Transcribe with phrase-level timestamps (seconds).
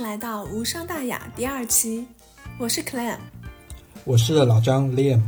[0.00, 2.06] 迎来到无伤大雅第二期，
[2.58, 3.18] 我是 Clam，
[4.06, 5.20] 我是老张 Liam。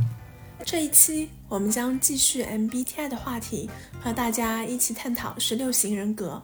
[0.65, 3.69] 这一期我们将继续 MBTI 的话题，
[4.01, 6.41] 和大家一起探讨十六型人格。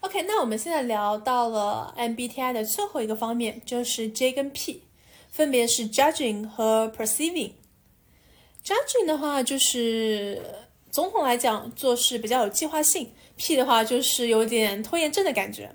[0.00, 4.82] OK，那我们现在聊到了 MBTI 的最后一个方面，就是 J 跟 P，
[5.30, 7.52] 分别是 Judging 和 Perceiving。
[8.64, 10.42] Judging 的话就是
[10.90, 15.72] 总统来讲做事比较有计划性，P 的话就是有点拖延症的感觉。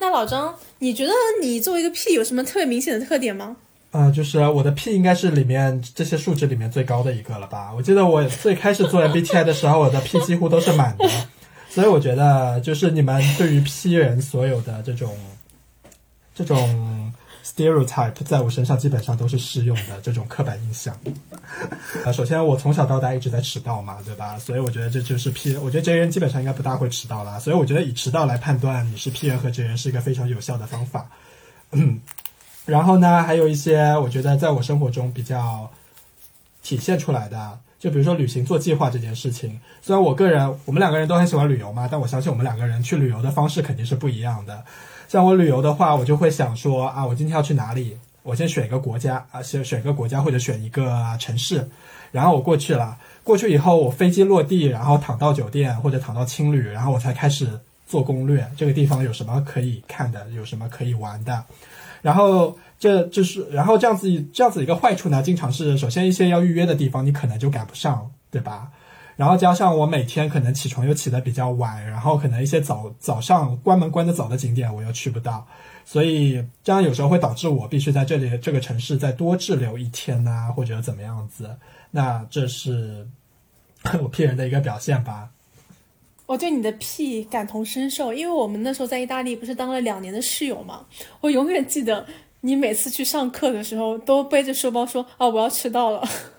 [0.00, 1.12] 那老张，你觉得
[1.42, 3.56] 你作为一个 P 有什么特别明显的特点吗？
[3.90, 7.72] 啊，就是我的 P 应该是里面这些数值里面最高的一个了吧？
[7.76, 11.08] 我记得我最开始做 MBTI 的时候，我的 P 几乎都是满的，
[11.70, 15.16] 所以我觉得就是你们对于 P 人所有的这种
[16.34, 16.97] 这种
[17.56, 20.94] stereotype，在我身上基本上都是适用的这种刻板印象。
[22.04, 24.38] 啊， 首先我从小到大一直在迟到嘛，对吧？
[24.38, 27.38] 所以我觉得这就是 P，我觉得 J 人基本上应该不大会迟到啦。
[27.38, 31.08] 所以我觉得以迟到来判断你是 P 人和 J 人是一个非常有效的方法。
[31.72, 32.00] 嗯，
[32.66, 35.70] 然后呢，还有一些我觉得在我生活中比较
[36.62, 39.58] 体现出来的，就比如说旅行做计划这件事情。
[39.80, 44.62] 虽然我个人我们两个人都很喜欢旅游嘛，但我相信我们两个人去旅游的方式肯定是不一样的。
[45.08, 47.96] 像我旅游的话，我就会想说啊，我今天要去哪里？
[48.22, 51.66] 我先选一个国家啊，先选一个国家或者选一个城市，
[52.12, 52.94] 然后我过去了。
[53.24, 57.48] 过去以后，我飞机落地，然后躺到酒店或者躺到青旅，然后我才开始
[57.86, 58.46] 做攻略。
[58.54, 61.42] 这个地方有什么可以看的，有什么可以玩的。
[62.02, 68.68] 然后这就是，然后这样子这样子一个坏处呢，经常是首先一些要预约的地方你可能就赶不上，对吧？
[69.18, 75.44] 然后加上我每天可能起床又起得比较晚，然后可能一些早早上关门关得早的景点我又去不到。
[75.84, 81.50] 所以这样有时候会导致我必须在这里这个城市再多滞留一天呐，或者怎么样子。
[81.90, 83.08] 那这是
[84.00, 85.30] 我 P 人的一个表现吧。
[86.26, 90.86] 我对你的屁感同身受，因为我们那时候在意大利不是当了两年的室友嘛。
[91.20, 92.06] 我永远记得
[92.42, 96.06] 你每次去上课的时候都背着书包说啊我要迟到了。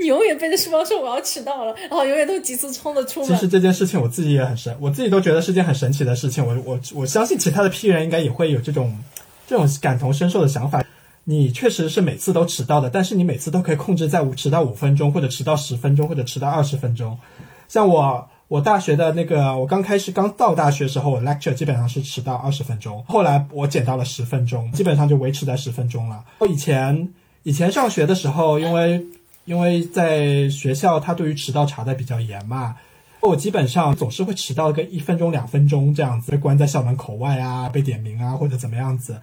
[0.00, 3.28] 你 永远背着书包说我要迟到了，然后永远都急速冲着出门。
[3.28, 6.46] 其实这件事情我自己也很神，我自己都觉得是件很神奇的事情。
[6.46, 8.98] 我我我相信其他的 P 人应该也会有这种
[9.46, 10.84] 这种感同身受的想法。
[11.24, 17.18] 你确实是每次都迟到的，但是你每次都可以控制在五迟到五分钟，或者迟到十分钟，或者迟到二十分钟。
[17.68, 26.24] 像我我大学的那个，我刚开始刚到大学时候，我 lecture 基本上是迟到二十分钟，后来我减到了十分钟，基本上就维持在十分钟了。
[26.38, 27.10] 我以前
[27.42, 29.04] 以前上学的时候，因为
[29.48, 32.76] 因为在学校，他对于迟到查的比较严嘛，
[33.20, 39.18] 我基本上总是会迟到个一分钟、两分钟这样子，被关在校门口外啊，被点名啊，或者怎么样子，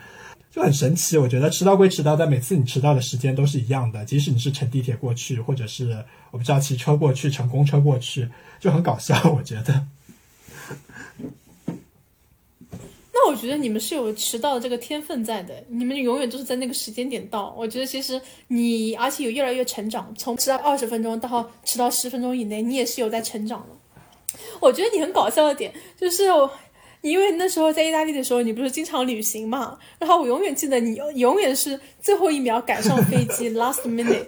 [0.49, 1.15] 就很神奇。
[1.15, 8.27] 我觉得迟到归迟到，但每次你迟到的时间都是一样的，即使你是乘地铁过去，或者是我不知道骑车过去、乘公车过去，
[8.59, 9.15] 就很搞笑。
[9.29, 9.85] 我觉得。
[13.17, 17.55] 那我觉得你们是有迟到的这个天分在的，你们永远都是在那个时间点到。
[17.57, 24.37] 我觉得其实你，而且有越来越成长，从迟到二十分钟到迟到十分钟以内，你也是有在成长的。
[24.59, 26.23] 我觉得你很搞笑的点就是，
[26.99, 34.25] 你因为那时候在意大利的时候，你不是经常旅行嘛，然后我永远记得你永远是最后一秒赶上飞机， last minute，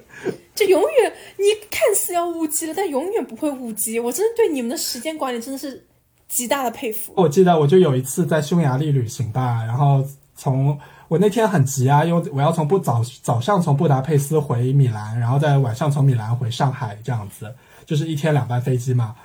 [0.55, 3.99] 就永远你看似要误机了，但永远不会误机。
[3.99, 5.85] 我真的对你们的时间管理真的是。
[6.27, 7.13] 极大的佩服。
[7.15, 10.03] 我记得我就有一次在匈牙利旅行吧，然后
[10.35, 10.77] 从
[11.07, 17.53] 我那天很急啊，因为我要从布早早上从布达佩斯回米兰，然后在晚上从米兰回上海，这样子
[17.85, 19.15] 就是一天两班飞机嘛。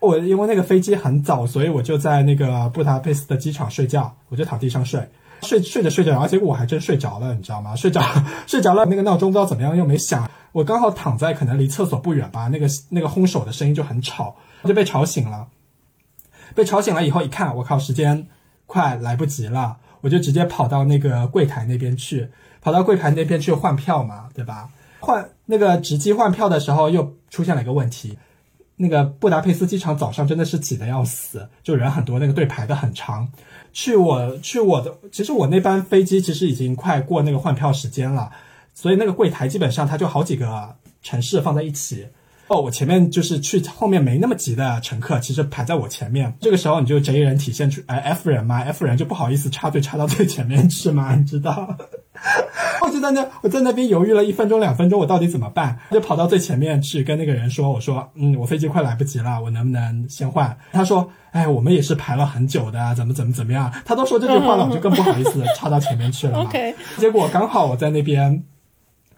[0.00, 5.08] 我因为那个飞机很早，所以我就在那个布达佩斯的机场睡觉，我就躺地上睡，
[5.40, 7.74] 睡睡着睡着，然后结果我还真睡着了，你知道吗？
[7.74, 8.02] 睡着
[8.46, 15.46] 睡着了，那个闹钟不知道怎么样又没响，我刚好躺在可能离厕所不远吧，那个那个烘手的声音就很吵，就被吵醒了。
[16.54, 18.26] 被吵醒了以后，一看，我靠，时间
[18.66, 22.28] 快来不及了，我就直接跑到那个柜台那边去，
[22.60, 24.68] 跑到柜台那边去换票嘛，对吧？
[25.00, 28.18] 换那个值机换票的时候，又出现了一个问题，
[28.76, 33.28] 那个布达佩斯机场早上真的是挤得要死，就人很多，那个队排的很长。
[33.72, 38.30] 去我去我的，其实我那班飞机其实已经快过那个换票时间了，
[38.72, 42.06] 所以那个柜台基本上它就好几个城市放在一起。
[42.48, 46.32] 哦，我前面就是去后面没那么急的乘客，其实排在我前面。
[46.40, 51.76] 这个时候你就 J 人体现出，哎，F 人嘛，F 人就不好意思插队插到最前面去嘛，你知道？
[52.82, 55.78] 我就在那，我在那边犹豫了一分钟两分钟，我到底怎么办？
[55.90, 60.56] 就跑到最前面去跟那个人说，我说，嗯，我飞机快来不及了，我能不能先换？
[60.70, 63.72] 他说，哎，我们也是排了很久的，怎么怎么怎么样？
[63.86, 66.50] 他都说这句话了，我就更不好意思插到前面去了嘛。
[66.98, 68.44] 结果刚好我在那边。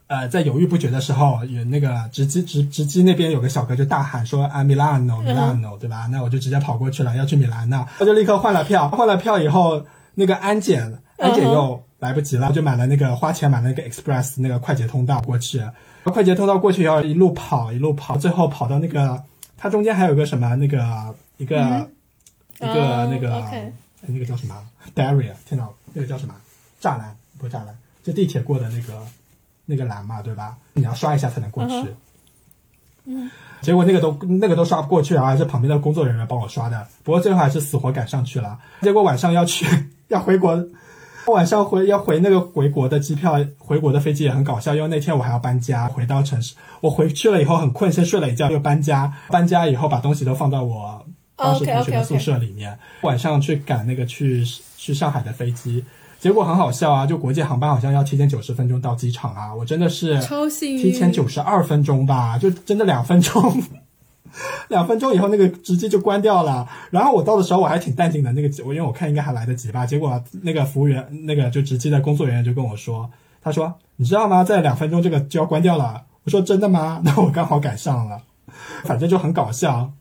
[0.08, 6.08] 呃，在犹豫不决的时候，有那个直机直直机那边有个小哥就大喊说啊，米兰诺，米兰诺，对吧？
[6.12, 8.88] 那我就直接跑过去了，要去米兰呢，我就立刻换了票。
[8.88, 15.61] 换了票以后，那个安检安检又来不及了，就买了那个花钱买了那个 Express 那个快捷通道过去，
[16.05, 19.20] 快捷通道过去要一路跑一路跑，最后跑到那个
[19.56, 21.88] 它中间还有个什么那个一个、
[22.61, 23.44] 一个哦那个、
[24.03, 24.55] 那个叫什么
[24.94, 26.35] ？Barrier，听到那个叫什么？
[26.81, 29.03] 栅栏不是栅栏，就地铁过的那个
[29.66, 30.56] 那个栏嘛，对吧？
[30.72, 31.74] 你要刷一下才能过去。
[31.74, 31.96] 嗯
[33.08, 33.30] 嗯，
[33.60, 36.84] 结果那个都那个都刷不过去，然后还是旁边的工作人员帮我刷的。
[37.04, 38.58] 不过最后还是死活赶上去了。
[38.82, 39.64] 结果晚上要去
[40.08, 40.60] 要回国，
[41.26, 46.56] 晚上回要回那个回国的机票，回国的飞机也很搞笑，因为那天我还要搬家，回到城市。
[46.80, 49.12] 我回去了以后很困，先睡了一觉，又搬家。
[49.28, 52.76] 搬家以后把东西都放到我当时同学的宿舍里面。
[53.02, 54.44] 晚上去赶那个去
[54.76, 55.84] 去上海的飞机。
[56.26, 57.06] 结果很好笑啊！
[57.06, 63.62] 就国际航班好像要提前九十分钟到机场啊，我真的是超幸运，提前九十二分钟吧，就真的两分钟，
[64.67, 66.69] 两分钟以后那个直机就关掉了。
[66.90, 69.87] 然后我到的时候我还挺淡定的，那个我因为我看应该还来得及吧。
[69.87, 73.08] 结果那个服务员，那个就直机的工作人员就跟我说，
[73.40, 74.43] 他说你知道吗？
[74.43, 76.02] 在两分钟这个就要关掉了。
[76.25, 77.00] 我说真的吗？
[77.05, 78.20] 那我刚好赶上了，
[78.82, 79.93] 反正就很搞笑。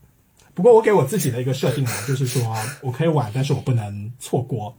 [0.56, 2.42] 不过我给我自己的一个设定呢，就是说
[2.80, 4.74] 我可以晚，但是我不能错过，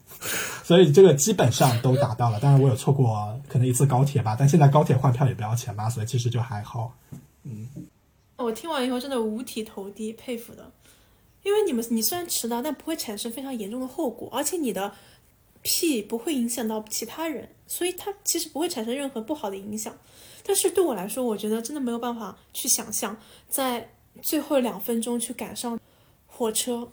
[0.63, 2.39] 所以这个基本上都达到了。
[2.39, 6.93] 当然我有错过可能一次高铁吧，但现在高铁换票也不要钱嘛，所以其实就还好。
[7.43, 7.69] 嗯
[8.37, 10.71] 我听完以后真的五体投地，佩服的。
[11.43, 14.91] 因为你们你虽然迟到，但不会产生非常严重的后果，而且你的
[15.61, 19.95] 屁不会影响到其他人，所以它其实不会产生任何不好的影响。
[20.45, 23.89] 但是对我来说，我觉得真的没有办法去想象，在
[24.21, 25.79] 最后两分钟去赶上
[26.27, 26.91] 火车，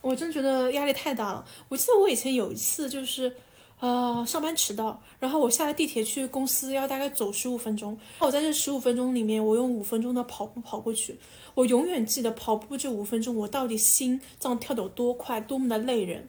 [0.00, 1.44] 我真觉得压力太大了。
[1.68, 3.34] 我记得我以前有一次就是。
[3.82, 11.18] 呃，上班迟到，然后我下了地铁去公司要大概走十五分钟，我在这十五分钟里面，我用五分钟的跑步跑过去。
[11.54, 16.28] 我永远记得跑步这五分钟，我到底心脏跳得有多快，多么的累人。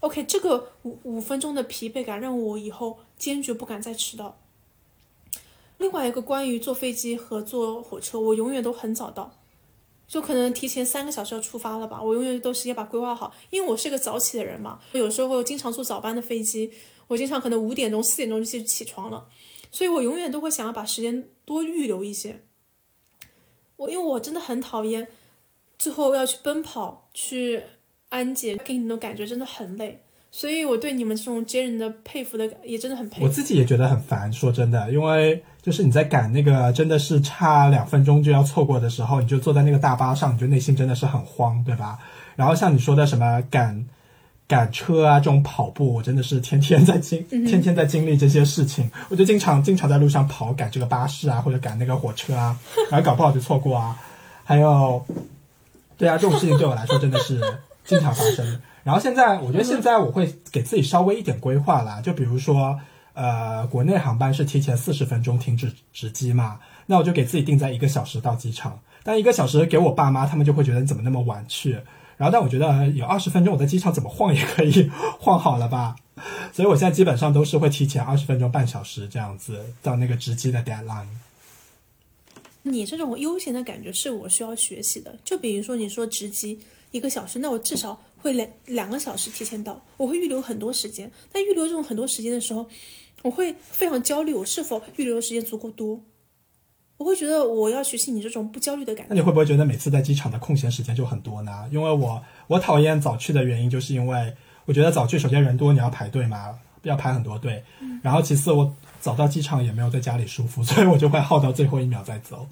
[0.00, 4.36] OK，这个五五分钟的疲惫感让我以后坚决不敢再迟到。
[5.78, 9.32] 另外一个关于坐飞机和坐火车，我永远都很早到，
[10.10, 12.02] 就可能提前三个小时要出发了吧。
[12.02, 14.80] 我永远都是要把规划好，因为我是个早起的人嘛。
[14.90, 16.72] 有时候经常坐早班的飞机，
[17.06, 19.28] 我经常可能五点钟、四点钟就起床了，
[19.70, 22.42] 所以我永远都会想要把时间多预留一些。
[23.76, 25.06] 我因为我真的很讨厌
[25.78, 27.62] 最后要去奔跑、去
[28.08, 30.02] 安检，给你那种感觉真的很累。
[30.32, 33.24] 所以我对你们这种接人的佩服的也真的很佩服。
[33.24, 41.98] 我自己也觉得很烦，说真的，因为就是你在赶那个真的是差两分钟就要错过的时候，你就坐在那个大巴上，你就内心真的是很慌，对吧？
[42.36, 43.84] 然后像你说的什么赶
[44.46, 52.56] 赶车啊这种跑步，我真的是天天在经 天天在经历这些事情，我就经常经常在路上跑赶这个巴士啊，或者赶那个火车啊，
[52.88, 54.00] 然后搞不好就错过啊。
[54.44, 55.04] 还有，
[55.98, 57.40] 对啊，这种事情对我来说真的是
[57.84, 58.60] 经常发生。
[58.82, 62.78] 然后现在，我觉得现在我会给自己稍微一点规划啦，就比如说，
[63.12, 68.80] 呃，国内航班是提前四十分钟停止值机嘛，那我就给自己定在一个小时到机场。
[69.02, 71.72] 但一个小时给我爸妈，他们就会觉得你怎么那么晚去？
[72.16, 75.96] 然后，但我觉得有二十分钟，我在机场怎么晃也可以晃好了吧？
[76.52, 81.06] 所以我现在基本上都是会提前二十分钟、半小时这样子到那个值机的 deadline。
[82.62, 85.14] 你这种悠闲的感觉是我需要学习的。
[85.24, 86.60] 就比如说你说值机
[86.90, 91.10] 一个小时，那我至少会两两个小时提前到，我会预留很多时间。
[91.32, 92.66] 但预留这种很多时间的时候，
[93.22, 96.00] 我会非常焦虑，我是否预留的时间足够多？
[96.96, 99.08] 我会觉得我要学习你这种不焦虑的感觉。
[99.08, 101.66] 那你会不会觉得每次在机场的空闲时间就很多呢？
[101.72, 104.34] 因为我我讨厌早去的原因，就是因为
[104.66, 107.64] 我觉得早去首先人多，你要排队嘛，要排很多队。
[108.02, 112.46] 然后其次我早到机场也没有在家里舒服，所以我就会耗到最后一秒再走。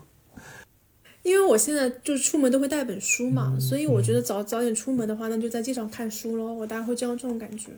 [1.28, 6.52] 因为我现在就是出门都会带本书嘛，所以我觉得早早点出门的话，那就在机场看书咯。
[6.52, 7.70] 我大概会这样这种感觉。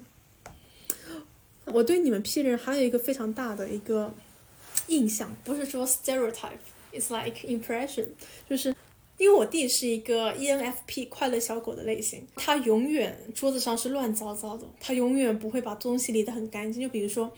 [1.67, 4.15] 我对你们 P 人还有一个非常大的一个
[4.87, 8.07] 印象，不是说 stereotype，it's like impression，
[8.49, 8.75] 就是
[9.19, 16.83] 因为我弟是一个 E ENFP 快乐小狗的类型，他永远桌子上是乱糟糟的，他永远不会把东西理得很干净。
[16.83, 17.31] 就比如说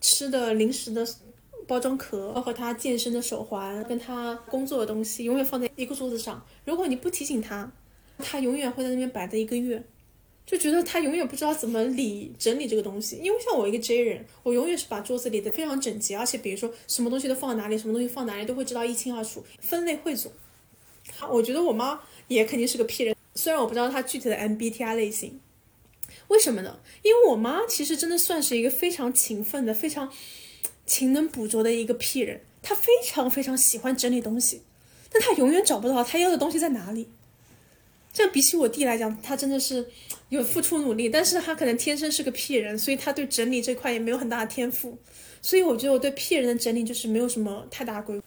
[0.00, 1.06] 吃的零食的
[1.68, 6.44] 包装壳和他健身的手环，跟他工作的东西永远放在一个桌子上。
[6.64, 7.70] 如果你不提醒他，
[8.18, 9.84] 他永远会在那边摆着一个月。
[10.46, 20.32] 就觉得他永远不知道怎么理整理这个东西，因为像我一个 J 人，我永远是把桌子理得非常整洁，而且比如说什么东西都放哪里，什么东西放哪里都会知道一清二楚，分类汇总。
[21.28, 25.38] 我觉得我妈也肯定是个 P 人，虽然我不知道她具体的 MBTI 类型。
[26.28, 26.78] 为什么呢？
[27.02, 30.10] 因为我妈其实真的算是一个非常勤奋的、非常
[30.88, 34.62] 勤能补拙的一个 P 人，他非常非常喜欢整理东西，
[35.12, 37.08] 但他永远找不到他要的东西在哪里。
[38.12, 39.86] 这样比起我弟来讲，他真的是
[40.30, 44.98] 有付出努力，但是他可能天生是个 P 人，所以他对整理这块也没有很大的天赋。
[45.40, 48.24] 所以我觉得我对 P 人的整理就是没有什么太大规划。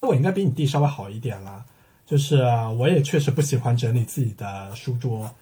[0.00, 1.64] 我应该比你弟稍微好一点啦，
[2.04, 2.42] 就是
[2.78, 5.32] 我也确实不喜欢整理自己的书桌，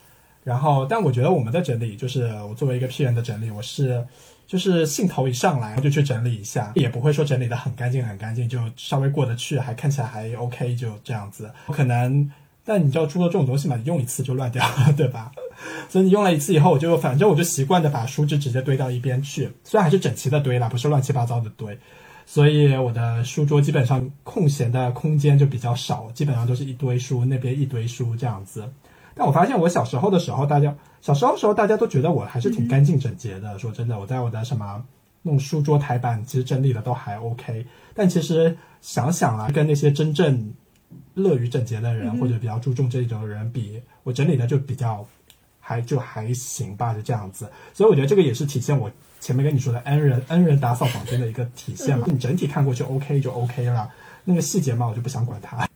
[0.45, 4.07] 然后但我觉得我们的整理，就是我作为一个 P 人的整理，我是
[4.51, 11.49] 就是兴头一上来我就去整理一下，也不会说整理的很干净很干净，就稍微过得去，还看起来还 OK，就这样子。
[11.69, 12.29] 可能，
[12.65, 15.31] 但你知道书桌这种东西嘛，你用一次就乱掉了， 对吧？
[15.89, 21.79] 所以你用了一次以后，我就反正我就习惯的把书纸直接堆到一边去，虽然还是整齐的堆了，不是乱七八糟的堆。
[22.27, 28.69] 所以我的书桌基本上空闲的空间就比较少，基本上都是一堆书，那边一堆书这样子。
[29.21, 33.59] 但我发现我小时候的时候，大家小时候的时候大家都觉得我还是挺干净整洁的。
[33.59, 34.83] 说真的，我在我的什么
[35.21, 37.67] 弄书桌台板，其实整理的都还 OK。
[37.93, 40.51] 但其实想想啊，跟那些真正
[41.13, 45.07] 乐于整洁的人或者比较注重这种人比，我整理的就比较
[45.61, 47.47] 还就还行吧，就这样子。
[47.75, 48.91] 所以我觉得这个也是体现我。
[49.21, 53.87] 前面跟你说的恩人恩人打扫房间的一个体现嘛，你整体看过去 OK 就 OK 了，
[54.25, 55.69] 那个细节嘛我就不想管它。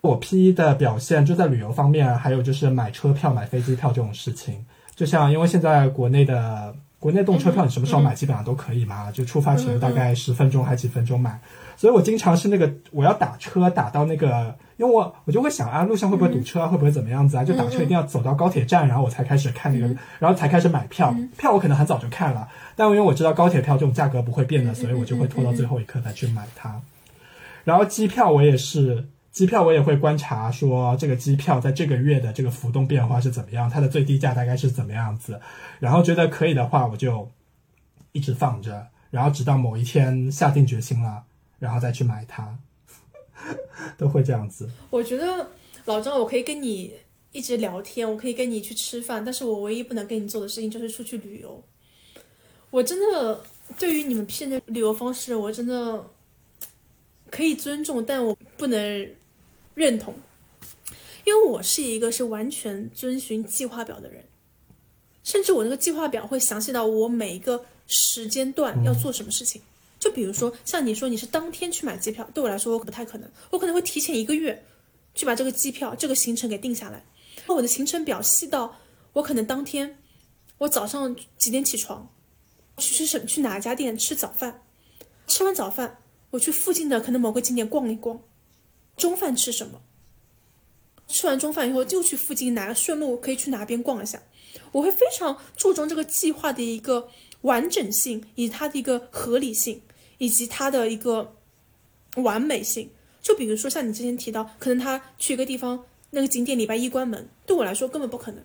[0.00, 4.64] 我 P 的表现就在旅游方面，还有就是买车票、买飞机票这种事情。
[4.94, 11.40] 就像因为现在国内的国内动车票，你什么时候买基本上都可以嘛，就出发前大概十分钟还几分钟买。
[11.76, 14.54] 所以我经常是那个我要打车打到那个。
[14.80, 17.44] 因为我我就会想啊，路上会不会堵车啊，会不会怎么样子啊？
[17.44, 21.14] 就打车一定要走到高铁站，然后我才开始看那个，然后才开始买票。
[21.36, 26.80] 票我可能很早就看了，但因为我知道高铁票这种价格不会变的，所以我就会拖到最后一刻再去买它。
[27.64, 35.40] 然后机票我也是，机票我也会观察说这个机票在这个月的这个浮动变化是怎么样，它的最低价大概是怎么样子。
[35.78, 37.30] 然后觉得可以的话，我就
[38.12, 41.24] 一直放着，然后直到某一天下定决心了，
[41.58, 42.58] 然后再去买它。
[43.96, 44.68] 都会这样子。
[44.90, 45.48] 我觉得
[45.86, 46.92] 老张，我可以跟你
[47.32, 51.64] 一直聊天，我可以跟你去吃饭，但是我唯一不能跟你做的事情就是出去旅游。
[52.68, 53.42] 我真的
[53.78, 56.04] 对于你们骗的旅游方式，我真的
[57.30, 59.10] 可以尊重，但我不能
[59.74, 60.14] 认同，
[61.24, 64.24] 因为我是一个是完全遵循计划表的人，
[65.22, 69.60] 甚至我那个计划表会详细到我每一个时间段要做什么事情。
[69.98, 74.64] 就比如说，像你说你是当天去买机票，对我来说我不太可能，我可能会提前一个月
[75.14, 77.04] 去把这个机票、这个行程给定下来。
[77.46, 78.78] 那我的行程表细到
[79.12, 79.98] 我可能当天
[80.56, 82.10] 我早上几点起床，
[82.78, 84.62] 去吃什去哪家店吃早饭，
[85.26, 85.98] 吃完早饭
[86.30, 88.22] 我去附近的可能某个景点逛一逛，
[89.00, 89.80] 中饭吃什么，
[91.08, 94.22] 吃完中饭以后就去附近哪个顺路可以去哪边逛一下，
[94.70, 97.08] 我会非常注重这个计划的一个
[97.40, 99.80] 完整性以及它的一个合理性。
[100.22, 101.34] 以及它的一个
[102.16, 102.90] 完美性，
[103.22, 108.44] 就比如说像你之前提到，可能他去一个地方，那个景点礼拜一关门，对我来说根本不可能，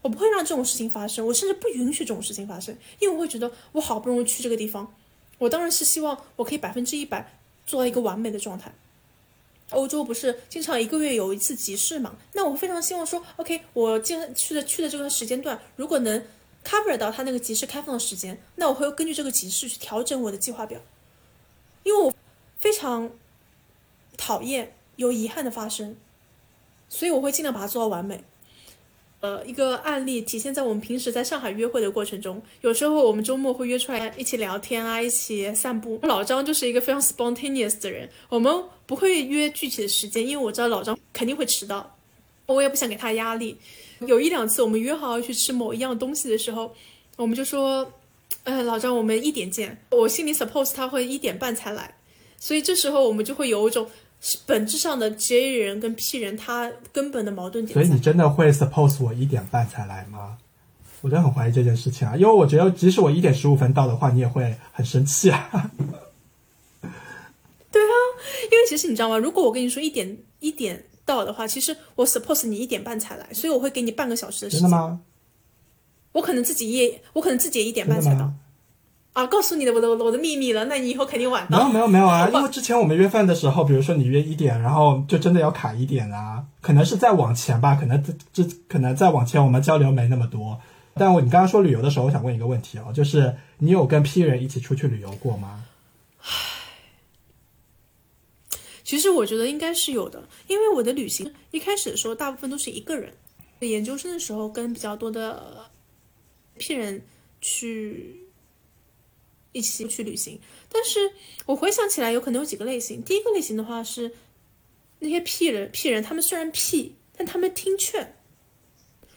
[0.00, 4.94] 我不会让这种事情发生，我甚至不允许这种事情发生，因为我会觉得我好不容易去这个地方，
[5.38, 8.72] 我当然是希望我可以百分之一百做到一个完美的状态。
[9.70, 12.16] 欧洲不是经常一个月有一次集市嘛？
[12.32, 16.24] 那我非常希望说，OK，我今去的去的这个时间段，如果能
[16.64, 20.80] cover 到他那个集市开放的时间，那我会根据这个集市去调整我的计划表。
[21.84, 22.12] 因为我
[22.58, 23.10] 非常
[24.16, 25.96] 讨厌有遗憾的发生，
[26.88, 28.24] 所以我会尽量把它做到完美。
[29.20, 35.98] 呃，一个案例体现在我们平时在上海约会的过程中，有时候我们周末会约出来一起聊天啊，一起散步。
[36.02, 38.52] 老张就是一个非常 spontaneous 的人，我们
[38.86, 41.96] 不会约具体的时间，因为我知道老张肯定会迟到，
[42.46, 43.56] 我也不想给他压力。
[44.00, 46.74] 有一两次我们约好要去吃某一样东西的时候，
[47.16, 47.92] 我们就说。
[48.44, 49.76] 嗯，老张，我们一点见。
[49.90, 51.96] 我心里 suppose 他会一点半才来，
[52.38, 53.86] 所以这时候我们就会有一种
[54.46, 57.74] 本质上的 J 人跟 P 人他根本的矛盾点。
[57.74, 60.38] 所以你真的会 suppose 我一点半才来吗？
[61.00, 65.48] 我真的很怀疑这件事情啊，因为我觉得即使我一点十五分到的话，你也会很生气啊。
[67.70, 67.94] 对啊，
[68.50, 69.16] 因为其实你知道吗？
[69.16, 74.62] 如果我跟你说一点一点到的话，其实我 suppose 你一点半才来，所以我会给你半个小时的时间。
[74.62, 75.00] 真的吗？
[76.10, 78.32] 我可能自己也，我可能自己也一点半才到，
[79.18, 81.58] 啊，告诉你的我的我的秘密了，那你以后肯定晚到。
[81.58, 90.60] 没有没有没有啊，因为之前我们约饭的时候，比如说你约一点，然后就真的要卡一点啊，可能是再往前吧，可能这这可能再往前我们交流没那么多。
[90.94, 95.64] 但我你刚刚说旅游的时候，我想问一个问题哦，就是你有跟 P 人一起出去旅游过吗？
[96.22, 96.28] 唉，
[98.84, 103.12] 其实我觉得应该是有的，因为我的旅行一开始的时候大部分都是一个人，
[103.58, 105.68] 研究生的时候跟比较多的。
[106.60, 107.02] P 人
[107.40, 108.27] 去
[109.58, 111.10] 一起去旅行，但是
[111.46, 113.02] 我回想起来，有可能有几个类型。
[113.02, 114.12] 第一个类型的话是
[115.00, 118.16] 那些屁人，屁人他们虽然屁，但他们听劝，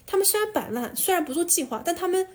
[0.06, 2.28] 他们虽然摆烂，虽然不做计划，但他们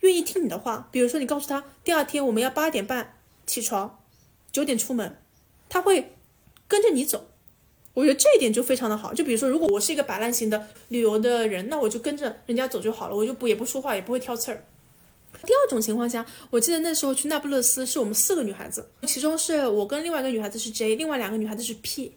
[0.00, 0.88] 愿意听你的话。
[0.90, 4.02] 比如说，你告诉他第二天我们要八点半起床，
[4.50, 5.16] 九点出门，
[5.68, 6.16] 他会
[6.66, 7.30] 跟着你走。
[7.94, 9.14] 我觉得这一点就非常的好。
[9.14, 14.66] 就比如说，如果我是一个摆烂型的旅游的人，那我就跟着人家走就好了，我就不也不说话，也不会挑刺儿。
[15.44, 22.12] 第二种情况下，我记得那时候去那不勒斯是我们四个女孩子，其中是我跟另外一个女孩子是 J，另外两个女孩子是 P，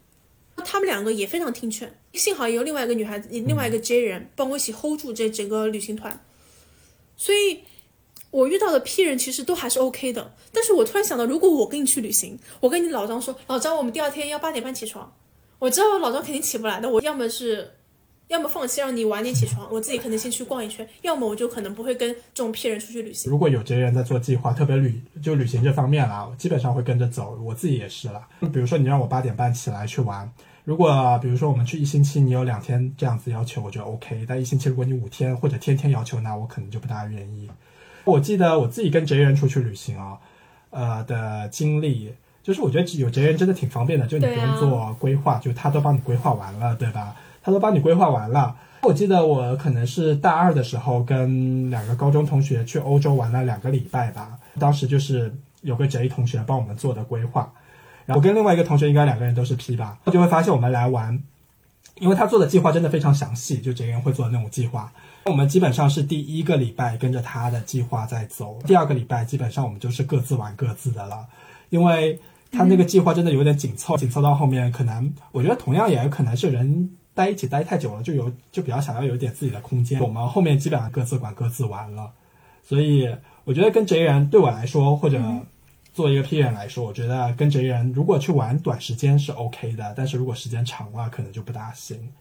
[0.66, 6.26] 她们两个也非常听劝，幸好也有另外一个女孩子，另外一个 J 人帮我一起 hold 住这整个旅行团，
[7.16, 7.60] 所以
[8.32, 10.34] 我遇到的 P 人其实都还是 OK 的。
[10.52, 15.16] 但是我突然想到，如果我跟你去旅行，我跟你老张说，老张，我们第二天要八点半起床，
[15.60, 17.74] 我知道老张肯定起不来的，我要么是。
[18.28, 23.32] 要么放弃让你晚点起床，我自己可能先去逛一圈；要么我就可能不会跟这种骗人出去旅行。
[23.32, 27.40] 如果有这些人在做计划，特别旅就旅行这方面啦，基本上会跟着走。
[27.44, 28.28] 我自己也是啦。
[28.40, 30.30] 比如说你让我八点半起来去玩，
[30.66, 34.26] 如果比如说我们去一星期，你有两天这样子要求，我觉得 OK。
[34.28, 37.50] 但一星期如果你五天或者天天要求，那我可能就不大愿意。
[38.04, 40.18] 我记得我自己跟这些人出去旅行啊，
[40.72, 47.16] 呃的经历，就是我觉得有这些人真的挺方便的，就你不用做规划，就他都帮你规划完了，对吧？
[47.48, 48.54] 他都帮你规划完了。
[48.82, 54.38] 我记得我可能是大二的时候跟两个高中同学去欧洲玩了两个礼拜吧。
[54.60, 57.50] 当时就是有个 J 同学帮我们做的规划，
[58.06, 59.98] 然后跟另外一个同学应该两个人都是 P 吧。
[60.12, 61.24] 就会发现我们来玩，
[62.02, 64.92] 因为他做的计划真的非常详细，就 J 人会做的那种计划。
[65.24, 71.26] 我们基本上是第一个礼拜跟着他的计划在走，第二个礼拜基本上我们就是各自玩各自的了，
[71.70, 72.20] 因为
[72.52, 76.90] 他那个计划真的有点紧凑，紧凑到后面可能我觉得同样也可能是人。
[77.18, 80.00] 待一起待太久了，就有就比较想要有一点自己的空间。
[80.00, 82.14] 我们后面基本上各自管各自玩了，
[82.64, 83.10] 所以
[83.44, 85.20] 我觉得跟 J 人对我来说，或者
[85.96, 92.14] 作为一个 P 人来说，我觉得跟 J 人如果去玩短时间是 OK 的，但是如果时间长了，可能就不大行。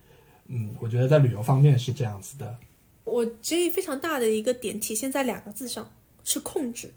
[0.47, 2.57] 嗯，我觉得在旅游方面是这样子的。
[3.05, 5.91] 我 J 非常大的一个点体现在两个字上，
[6.25, 6.95] 是控制。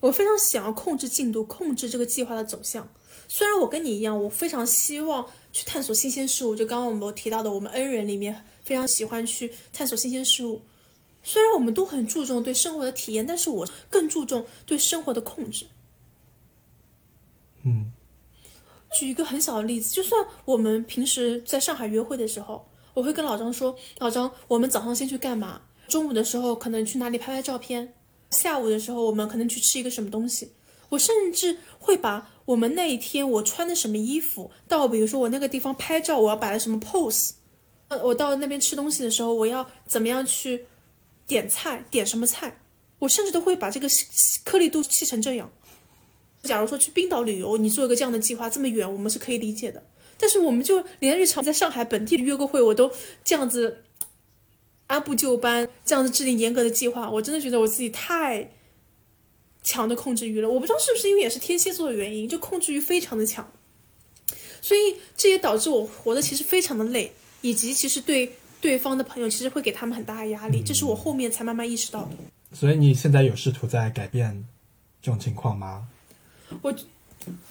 [0.00, 2.86] 我非常想要控制进度，控制这个计划的走向。
[3.26, 6.54] 虽然我跟你一样，我非常希望去探索新鲜事物。
[6.54, 10.60] 就刚刚我们提到的，我们 N 人里面非常喜欢去探索新鲜事物。
[11.22, 15.64] 虽然我们都很注重对生活的体验，但是我更注重对生活的控制。
[17.62, 17.92] 嗯，
[18.98, 25.62] 举一个很小的例子，就算我们平时在上海约会的时候，我会跟老张说：“老张，我们早上先去干嘛？
[25.88, 27.94] 中午的时候可能去哪里拍拍照片？
[28.30, 30.50] 下午的时候我们可能去吃一个什么东西？”
[30.94, 37.32] 我甚至会把我们那一天我穿的什么衣服，到比如说我那个地方拍照，我要摆的什么 pose，
[37.88, 40.66] 呃，我到那边吃东西的时候，我要怎么样去
[41.26, 42.60] 点菜，点什么菜，
[42.98, 43.88] 我甚至都会把这个
[44.44, 45.50] 颗粒度细成这样。
[46.42, 49.82] 假如说去冰岛旅游，你做一个这样的计划，这么远，我们是可以理解的。
[50.18, 52.90] 但是我们就连日常在上海本地约个会，我都
[53.24, 53.82] 这样子
[54.86, 58.48] 按部就班，这样子制定严格的计划，我真的觉得我自己太。
[59.64, 63.50] 强的控制欲了，我不知道是不是因为也是天蝎座的原因，就控制欲非常的强，
[64.60, 72.10] 所以这也导致我活的其实非常的累，以及其实对对方的朋友其实会给他们很大的压力，这是我后面才慢慢意识到的。
[72.52, 74.44] 所以你现在有试图在改变
[75.00, 75.88] 这种情况吗？
[76.60, 76.72] 我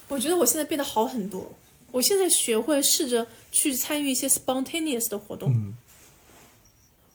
[0.06, 1.52] 我觉得我现在变得好很多，
[1.90, 5.52] 我现在学会试着去参与一些 spontaneous 的活动。
[5.52, 5.74] 嗯，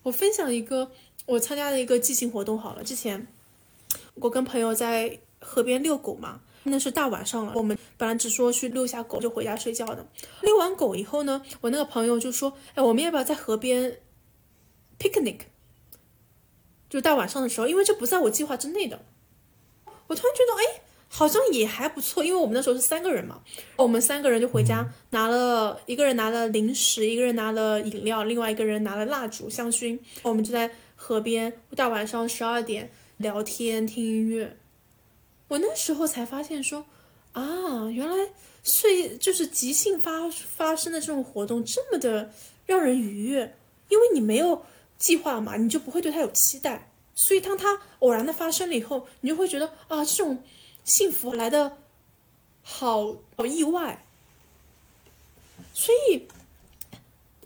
[0.03, 0.91] 我分享一个
[1.25, 3.25] 我参加的一个即兴活动好了，之前。
[4.21, 7.53] 我跟朋友在河边遛狗嘛，那是大晚上了。
[7.55, 10.05] 我们本来只说去遛下狗就回家睡觉的。
[10.41, 13.99] 遛完狗以后呢，我那个朋友就说：“哎，我们要不要在河边
[14.99, 15.39] picnic？
[16.89, 18.99] 就大晚上的时候，因为这不在我计划之内的。”
[20.07, 23.41] 我突然觉得，哎，好像也还不错，因为我们那时候是三个人嘛。
[23.75, 29.97] 我们三个人就回家拿了一个人拿了零食，一个人拿了饮料，另外一个人拿了蜡烛、香薰。
[30.23, 32.91] 我们就在河边，大晚上十二点。
[33.19, 34.55] 聊天听音乐，
[35.49, 36.85] 我那时候才发现说，
[37.33, 38.15] 啊，原来
[38.63, 42.31] 睡就是即兴发发生的这种活动这么的
[42.65, 43.57] 让人愉悦，
[43.89, 44.63] 因为你没有
[44.97, 50.41] 计划嘛，你就不会对它有期待，所以当它偶然的发生了以后，你就会觉得啊，这种
[50.85, 51.77] 幸福来的
[52.61, 54.05] 好好意外，
[55.73, 56.25] 所以。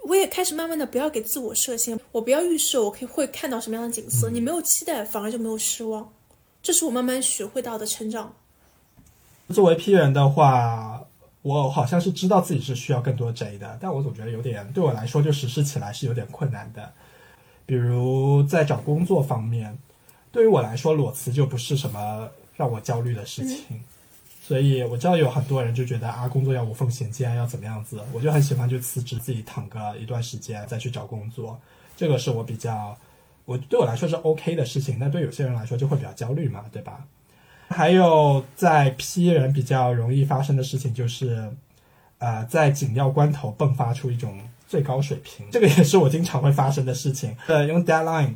[0.04, 4.30] 我也开始慢慢的不要给自我设限，我不要预设我可以会看到什么样的景色。
[4.30, 6.12] 你没有期待，反而就没有失望。
[6.62, 8.34] 这是我慢慢学会到的成长。
[9.50, 11.04] 作为 P 人的话，
[11.42, 16.92] 我好像是知道自己是需要更多 J 的，但我总觉得有点对我来说就实施起来是有点困难的。
[17.66, 19.78] 比如在找工作方面，
[20.32, 23.82] 对于我来说裸辞就不是什么让我焦虑的事情。
[24.54, 28.00] 所以我知道有很多人就觉得啊，工作要无缝衔接，要怎么样子？
[28.14, 31.60] 我就很喜欢就辞职，自己躺个一段时间再去找工作。
[31.98, 32.96] 这个是我比较，
[33.46, 37.04] 我对我来说是 OK 的事情，那对有些人来说就会比较焦虑嘛，对吧？
[37.68, 41.52] 还有在 P 人比较容易发生的事情就是，
[42.20, 47.36] 呃，在紧要关头迸发出一种最高水平，这个也是我经常会发生的事情。
[47.48, 48.36] 呃，用 deadline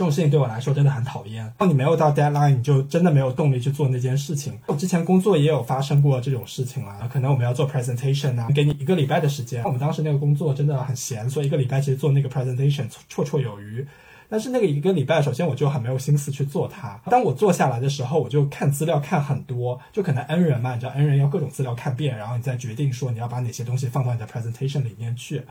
[0.00, 1.52] 这种事情对我来说真的很讨厌。
[1.58, 4.58] 当你没有到 deadline，你就真的没有动力去做那件事情。
[4.64, 9.62] 我之前工作也有发生过这种事情啊，可能我们要做 presentation 啊，给你一个礼拜的时间。
[9.62, 13.86] 我们当时那个工作真的很闲，所以一个礼拜其实做那个 presentation 绰绰有余。
[14.30, 16.98] 但是那个一个礼拜，首先我就很没有心思去做它。
[17.10, 25.42] 当我做下来的时候，我就看资料看很多，就可能 N 人嘛，你知道 N 人要各种资料看遍，然后你再决定说你要把哪些东西放到你的 presentation 里面去。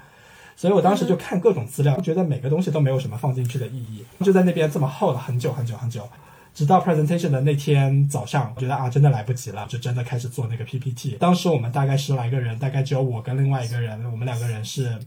[0.60, 6.06] 所以我当时就看各种资料，觉得每个东西都没有什么放进去的意义，就在那边这么耗了很久很久很久，
[6.54, 11.12] 直到 presentation 的那天早上，我觉得啊真的来不及了，就真的开始做那个 PPT。
[11.12, 15.00] 当时我们大概十来个人，大概只有我跟另外一个人，我们两个人是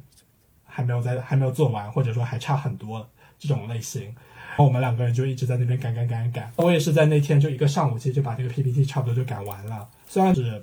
[0.65, 3.07] 还没有在还没有做完，或者说还差很多。
[3.39, 6.53] 这种类型，然后我们两个人就一直在那边赶赶赶赶。
[6.55, 9.89] 我也是在那天就一个上午，其实就把这个 PPT 差不多就赶完了。
[10.07, 10.63] 虽然是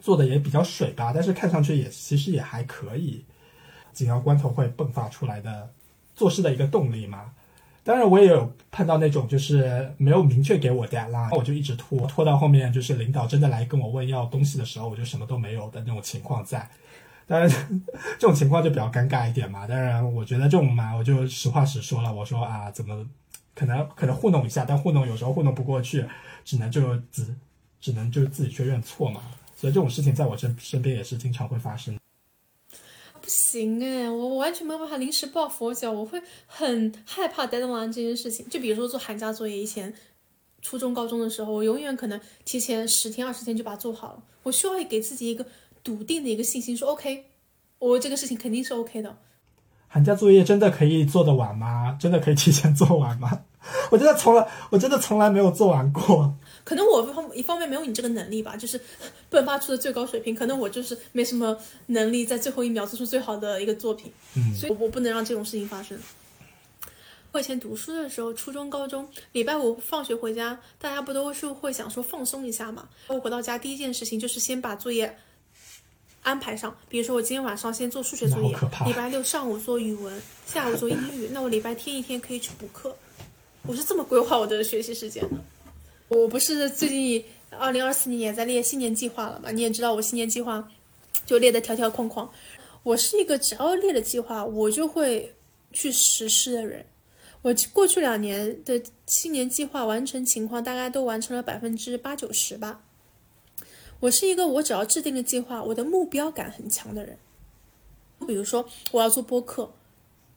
[0.00, 3.22] 做的也比较水吧，但是看上去也其实也还可以。
[4.00, 5.68] 紧要关头会迸发出来的
[6.14, 7.32] 做事的一个动力嘛。
[7.84, 16.66] 当然我也有碰到那种就是没有明确给我 deadline，我就一直拖拖到后面，就是领导真的来跟我问要东西的时候，我就什么都没有的那种情况在。
[17.26, 17.46] 当然，
[18.18, 19.66] 这种情况就比较尴尬一点嘛。
[19.66, 22.10] 当然，我觉得这种嘛，我就实话实说了。
[22.10, 23.06] 我说啊，怎么
[23.54, 26.06] 可能可能糊弄一下，但糊弄有时候糊弄不过去，
[26.42, 27.36] 只能就只
[27.82, 29.20] 只能就自己去认错嘛。
[29.54, 31.99] 所以这种事情在我身身边也是经常会发生。
[33.30, 38.48] 行哎，我我完全没有办法临时抱佛脚，我会很害怕 deadline 这件事情。
[38.48, 39.94] 就比如说做寒假作业，以前
[40.60, 44.22] 初中高中的时候，我永远可能提前十天二十天就把它做好了。
[44.42, 45.46] 我需要给自己一个。
[45.82, 47.24] 笃定的一个信心，说 OK，
[47.78, 49.16] 我这个事情肯定是 OK 的。
[49.88, 51.96] 寒假作业真的可以做得完吗？
[51.98, 53.44] 真的可以提前做完吗？
[53.90, 56.32] 我真的从来，我真的从来没有做完过。
[56.64, 58.80] 可能我方一方面没有你这个能力吧，就是
[59.30, 60.34] 迸发出的最高水平。
[60.34, 64.12] 可能我就是没什么能力在最后一秒做出最好的一个作品。
[64.36, 65.98] 嗯，所以我不能让这种事情发生。
[67.32, 72.88] 我以前读书的时候，初中、高中，礼拜五放学回家，大家不都是会想说放松一下嘛？
[73.08, 75.16] 我回到家第一件事情就是先把作业。
[76.22, 82.94] 安排上，比如说我今天晚上先做数学作业，礼拜六上午做语文，下午做英语，那我礼拜天一天可以去补课。
[83.66, 85.36] 我是这么规划我的学习时间的。
[86.08, 89.50] 我不是最近二零二四年也在列新年计划了嘛？
[89.50, 90.68] 你也知道我新年计划
[91.24, 92.30] 就列的条条框框。
[92.82, 95.34] 我是一个只要列了计划，我就会
[95.72, 96.86] 去实施的人。
[97.42, 102.82] 我过去两年的新年计划完成情况大概都完成了百分之八九十吧。
[104.00, 107.18] 我是一个我只要制定了计划，我的目标感很强的人。
[108.26, 109.72] 比如说我要做播客，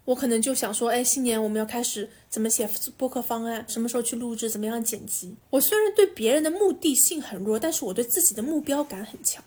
[0.05, 5.33] 我可能就想说，哎，新年我们要开始怎么写播客方案，什么时候去录制，怎么样剪辑。
[5.49, 9.43] 我虽然对别人的目的性很弱，但是我对自己的目标感很强。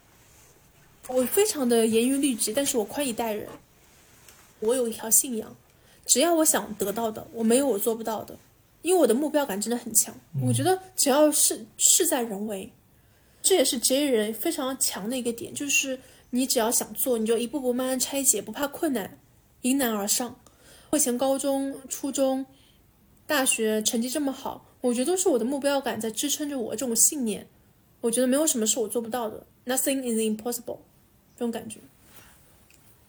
[1.09, 3.47] 我非常的严于律己，但是我宽以待人。
[4.61, 5.55] 我有一条信仰，
[6.07, 8.39] 只要我想得到的，我没有我做不到的，
[8.81, 10.15] 因为我的目标感真的很强。
[10.43, 12.73] 我觉得只要是事在人为。
[13.43, 19.19] 这也是 J 人非常强的一个点，就是你只要想做，你就一步步慢慢拆解，不怕困难，
[19.61, 20.41] 迎难而上。
[20.97, 22.47] 我以前高中、初中、
[23.27, 27.47] 大学成绩这么好，我觉得都是我的目标感在支撑着我这种信念。
[28.01, 30.79] 我觉得没有什么是我做不到的，Nothing is impossible，
[31.37, 31.81] 这种感觉。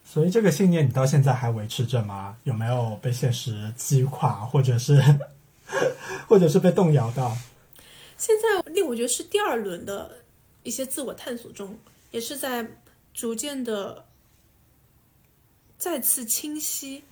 [0.04, 2.36] 所以这个信念你到现在还维持着吗？
[2.44, 5.02] 有没有被现实击垮，或者是，
[6.28, 7.34] 或者是被动摇到？
[8.18, 10.10] 现在，令我觉得是第二轮的。
[10.62, 11.74] 一些自我探索中，
[12.10, 12.68] 也是在
[13.14, 14.04] 逐渐的
[15.78, 17.02] 再次清晰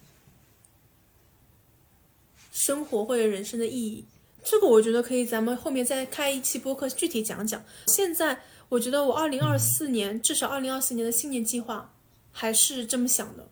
[2.56, 4.02] 生活或者人生的意义。
[4.42, 7.62] 这个我觉得可以，咱们后面再开一期播客具体讲讲。
[7.86, 8.40] 现在
[8.70, 11.92] 我觉得我二零二四年至少二零二四年的新年计划
[12.32, 13.46] 还是这么想的，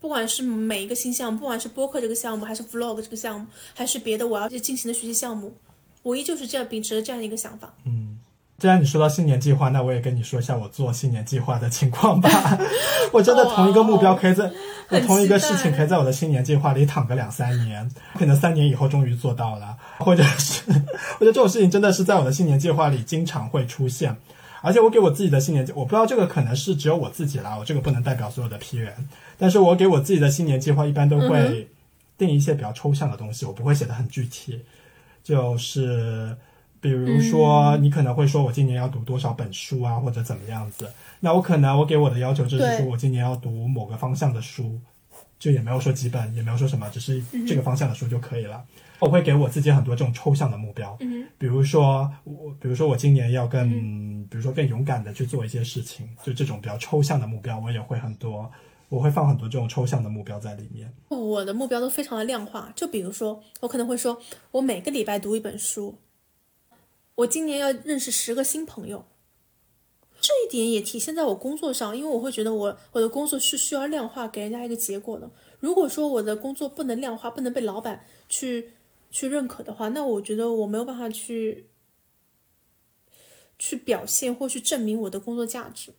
[0.00, 5.54] 不管是每一个新项目，不管是播客这个项目，还是 vlog 这个项目，还是别的我要进行的学习项目，
[6.02, 7.74] 我依旧是这样秉持着这样的一个想法。
[7.84, 8.01] 嗯。
[8.58, 12.30] 既然你说到新年计划，那我也跟你说一下我做新年计划的情况吧。
[13.12, 14.48] 我真的同一个目标可以在，
[14.88, 24.16] 我同一个事情可以在我的新年计划里躺个两三年，可能三年以后终于做到了，或者是我觉得这种事情真的是在我的新年计划里经常会出现。
[24.60, 28.94] 而且我给我自己的新年计，我不知道这个可能是只有我自己啦，我这个不能代表所有的批人。
[29.36, 31.68] 但是我给我自己的新年计划一般都会
[32.16, 34.62] 定一些比较抽象的东西，我不会写的很具体，
[35.24, 36.36] 就是。
[36.82, 40.90] 比如说，你可能会说，我今年要读多少本书啊，或者怎么样子？
[41.20, 44.80] 那我可能我给我的要求就是说我今年要读某个方向的书，
[45.38, 48.62] 就也没有说几本，也没有说什么，只是这个方向的书就可以了。
[48.98, 58.50] 我会给我自己很多这种抽象的目标，嗯比如说我，比如说我今年要更，比如说更勇敢的去做一些事情，就这种比较抽象的目标，我也会很多，
[58.88, 60.92] 我会放很多这种抽象的目标在里面。
[61.08, 64.16] 我的目标都非常的量化，就比如说，我可能会说，
[64.52, 65.96] 我每个礼拜读一本书，
[67.16, 69.06] 我今年要认识十个新朋友。
[70.20, 75.28] 这一点也体现在我工作上，因为我会觉得我我的工作是需要量化给人家一个结果的。
[75.58, 78.70] 如果说我的工作不能量化，不能被老板去
[79.10, 81.70] 去认可的话，那我觉得我没有办法去
[83.58, 85.92] 去表现或去证明我的工作价值。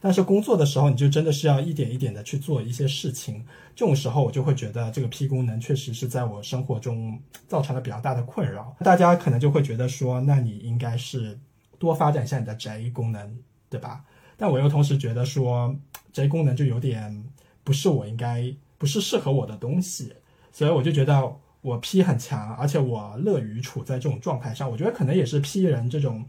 [0.00, 3.44] 但是工作的时候，你就真的是要一点一点的去做一些事情。
[3.76, 8.76] 这种时候，我就会觉得这个 P 功能确实是在我生活中造成了比较大的困扰。
[8.80, 11.38] 大家可能就会觉得说，那你应该是
[11.78, 13.36] 多发展一下你的宅功能，
[13.70, 14.04] 对吧？
[14.36, 15.74] 但我又同时觉得说
[16.12, 17.24] 宅功能就有点
[17.62, 20.12] 不是我应该，不是适合我的东西，
[20.50, 24.68] 所以我就觉得我 P 很强，而且我乐于处在这种状态上。
[24.68, 26.24] 我觉得可能也是 P 人这种。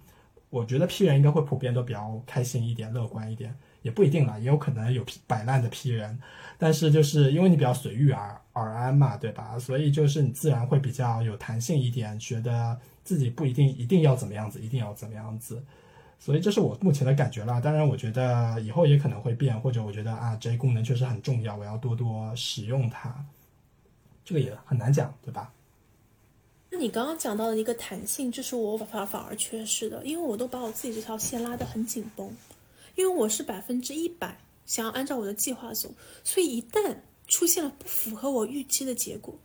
[0.53, 6.19] 我觉得 P 人应该会普遍都比较开心一点、乐观一点，也不一定啦，也有可能有摆烂的 P 人。
[6.59, 9.57] 但是就是因为你比较随遇而而安嘛，对吧？
[9.57, 15.65] 所以就是你自然会比较有弹性一点，觉得自己不一定一定要怎么样子，一定要怎么样子。
[16.19, 17.59] 所以这是我目前的感觉啦。
[17.59, 23.25] 当然，我觉得以后也可能会变，或者我觉得啊，这功能确实很重要，我要多多使用它。
[24.23, 25.51] 这个也很难讲，对吧？
[26.77, 32.35] 你刚刚讲到的一个弹性，就是我反反而缺失的，因为我都把我自己这条线拉得很紧绷，
[32.95, 39.37] 因为我是百分之一百想要按照我的计划走，所以一旦出现了不符合我预期的结果，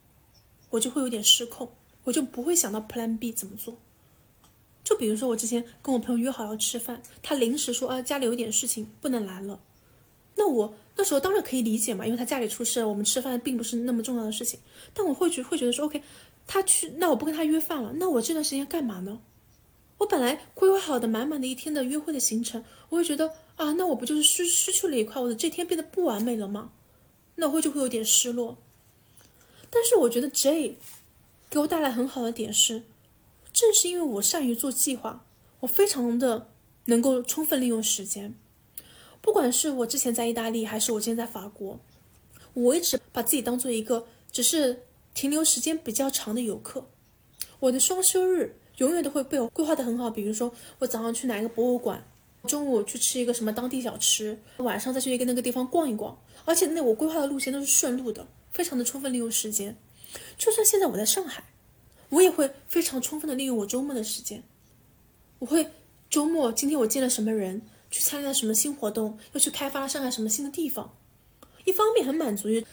[0.70, 1.70] 我就会有点失控，
[2.04, 3.78] 我就不会想到 Plan B 怎么做。
[4.82, 9.60] 就比如说我之前跟我朋友约好要吃饭，他临时说啊家里有点事情不能来了，
[10.34, 14.58] 那我那时候当然可以理解嘛，因为他家里出事，我们吃饭并不是那么重要的事情，
[14.94, 16.02] 但我会觉会觉得说 OK。
[16.48, 17.92] 他去，那我不跟他约饭了。
[17.96, 19.20] 那我这段时间干嘛呢？
[19.98, 26.72] 我本来规划好的满满的一天的约会的行程，我会觉得啊，那我不就是失失去了一块，我的这天变得不完美了吗？
[27.34, 28.56] 那我会就会有点失落。
[29.68, 30.78] 但是我觉得 J
[31.50, 32.84] 给我带来很好的点是，
[33.52, 35.26] 正是因为我善于做计划，
[35.60, 36.48] 我非常的
[36.86, 38.34] 能够充分利用时间。
[39.20, 41.78] 不管是我之前在意大利，还是我今天在法国，
[42.54, 44.84] 我一直把自己当做一个只是。
[45.18, 46.86] 停留时间比较长的游客，
[47.58, 50.08] 我的双休日永远都会被我规划的很好。
[50.08, 52.06] 比如说，我早上去哪一个博物馆，
[52.46, 56.16] 中午去吃一个什么当地小吃，晚上再去一个那个地方逛一逛。
[56.44, 59.76] 而且那我规划的路线都是顺路的，非常的充分利用时间。
[60.36, 61.42] 就算现在我在上海，
[62.10, 64.44] 我也会非常充分的利用我周末的时间。
[65.40, 65.66] 我会
[66.08, 70.94] 周末今天我见了什么人，去参加了什么新活动，又去开发了上海什么新的地方。
[71.64, 72.64] 一方面很满足于。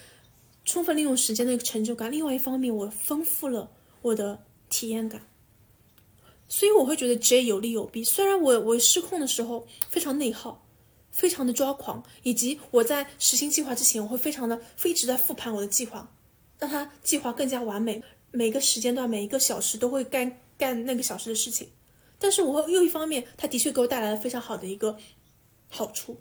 [0.66, 5.22] 充分利用时间的一个成就感，另外一方面，我丰富了我的体验感，
[6.50, 8.04] 所以我会觉得 J 有利有弊。
[8.04, 10.66] 虽然我我失控的时候非常内耗，
[11.12, 16.12] 非常的抓狂，以及我在实行计划之前，我会非常的一直在复盘我的计划，
[16.58, 18.02] 让它计划更加完美，
[18.32, 21.70] 每个时间段每一个小时都会干干那个小时的事情。
[22.18, 24.98] 但是我又一方面，它的确给我带来了非常好的一个
[25.70, 26.20] 好处。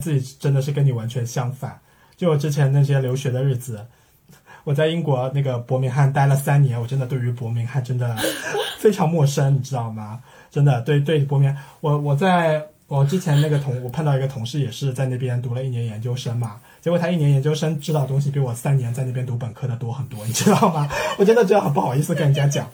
[0.00, 1.80] 自己真的是跟你完全相反。
[2.22, 3.84] 就我之前那些留学的日子，
[4.62, 8.16] 我在英国那个伯明翰待了三年，我真的对于伯明翰真的
[8.78, 10.20] 非常陌生，你知道吗？
[10.48, 20.88] 真的对对伯明，我我在我之前那个同我碰到一个同事也是在那边读了一年研究生嘛，结果他一年研究生知道东西比我三年在那边读本科的多很多，你知道吗？
[21.18, 22.70] 我真的觉得很不好意思跟人家讲，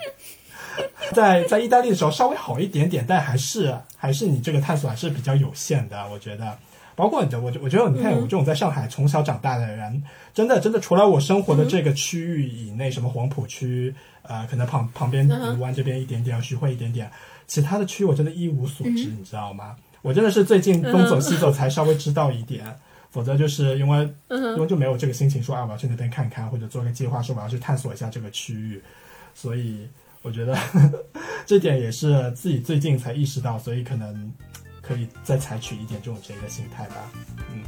[1.15, 6.55] 在在意大利的时候稍微好一点点，但还是还是你这个探索还是比较有限的，我觉得。
[6.99, 10.03] 包括你，我我觉得你看我这种在上海从小长大的人，
[10.35, 17.09] 真的真的除了我生活的这个区域以内，什么黄浦区，呃，可能旁旁边卢湾这边一点点，徐汇一点点，
[17.47, 19.77] 其他的区我真的一无所知，你知道吗？
[20.03, 22.67] 我真的是最近东走西走才稍微知道一点，
[23.13, 28.83] 否则就是因为因为就没有这个心情说啊我要去那边看看，或者做个计划说我要去探索一下这个区域，
[29.37, 29.89] 所以
[30.23, 30.59] 我觉得
[31.47, 34.33] 这点也是自己最近才意识到，所以可能。
[34.89, 37.13] 可以再采取一点这种这个心态吧，
[37.51, 37.63] 嗯。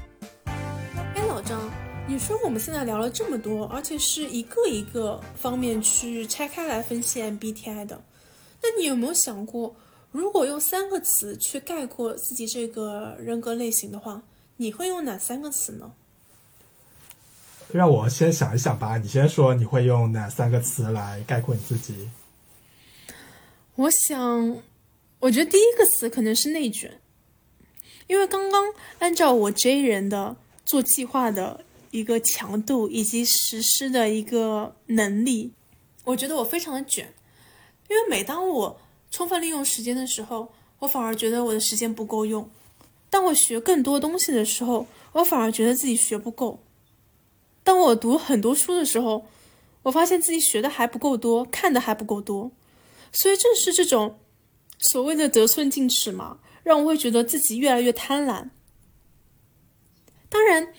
[1.15, 1.71] 哎，老张，
[2.09, 8.03] 你说我们现在聊了这么多，而且是一个一个方面去拆开来分析 MBTI 的，
[8.63, 9.77] 那你有没有想过，
[10.11, 14.23] 如果用三个词去概括自己这个人格类型的话，
[14.57, 15.93] 你会用哪三个词呢？
[17.71, 22.09] 让我先想一想吧，你先说你会用哪三个词来概括你自己？
[23.77, 24.63] 我想，
[25.21, 27.01] 我觉得第一个词可能是内卷。
[28.11, 30.35] 因为刚刚按照我 J 人的
[30.67, 35.53] 做计划的一个强度以及实施的一个能力。
[36.03, 37.15] 我觉得我非常的卷，
[37.89, 38.81] 因为每当我
[39.13, 42.43] 充分利用时间的时候，我反而觉得我的时间不够用；
[43.09, 46.59] 当我学更多东西的时候，我反而觉得自己学不够；
[47.63, 49.25] 当我读很多书的时候，
[49.85, 52.51] 我发现自己学的还不够多，看的还不够多。
[53.13, 54.19] 所以正是这种
[54.81, 58.49] 所谓的得寸进尺嘛，让我会觉得自己越来越贪婪。
[60.29, 60.73] 当然，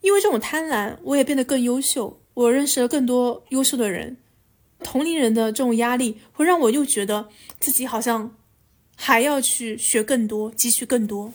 [0.00, 4.16] 因为这种贪婪，我也变得更优秀，我认识了更多优秀的人。
[4.80, 8.36] 同龄人的这种压力，会让我又觉得自己好像
[8.96, 11.32] 还要去学更多，汲取更多。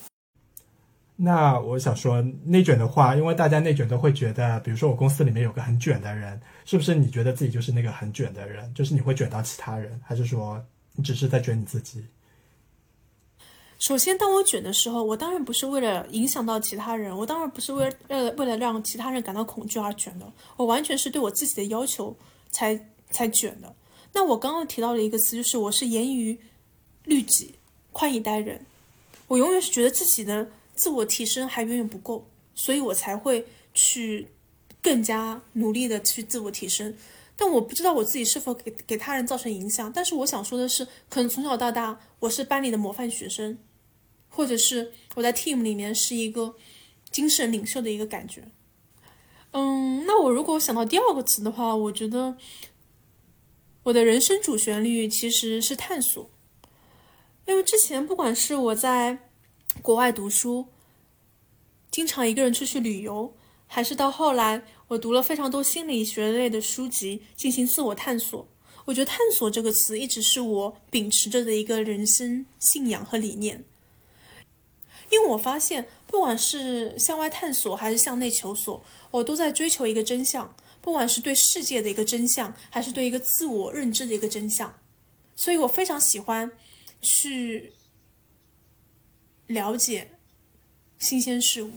[1.16, 8.72] 那我想说，内卷的话，因为大家内卷都会觉得，比如说我公司里面有个很卷的人，是不是你觉得自己就是那个很卷的人？
[8.76, 10.64] 就是你会卷到其他人，还是说
[10.96, 12.06] 你只是在卷你自己？
[13.80, 22.14] 首先，当我卷的时候，我当然不是为了影响到其他人，我当然不是为了为了让其他人感到恐惧而卷的，我完全是对我自己的要求
[22.52, 22.78] 才
[23.10, 23.74] 才卷的。
[24.12, 26.38] 那我刚刚提到了一个词，就是我是严于
[27.06, 27.56] 律己，
[27.94, 28.66] 宽以待人。
[29.30, 34.28] 我永远是觉得自己的自我提升还远远不够，所以我才会去
[34.82, 36.94] 更加努力的去自我提升。
[37.38, 39.90] 但我不知道我自己是否给给他人造成影响。
[39.94, 43.58] 但是我想说的是，可能从小到大我是班里的模范学生。
[44.30, 46.56] 或者是我在 team 里面是一个
[47.12, 48.44] 精神领袖的一个感觉，
[49.52, 52.38] 嗯，那我如果想到第二个词的话，我觉得
[53.84, 56.30] 我的人生主旋律其实是探索，
[57.46, 59.18] 因为之前不管是我在
[59.82, 60.68] 国外读书，
[61.90, 68.48] 经常一个人出去旅游，还是到后来我读了非常多心理学类的书籍进行自我探索，
[68.86, 73.66] 我觉得“探索”这个词一直是我秉持着的一个人生信仰和理念。
[75.10, 80.56] 因为我发现，不管是向外探索还是向内求索，我都在追求一个真相。
[80.82, 84.80] 不管是对世界的一个真相，还是对一个自我认知的一个真相，
[85.36, 86.50] 所以我非常喜欢
[87.02, 87.74] 去
[89.48, 90.12] 了解
[90.98, 91.72] 新鲜事物。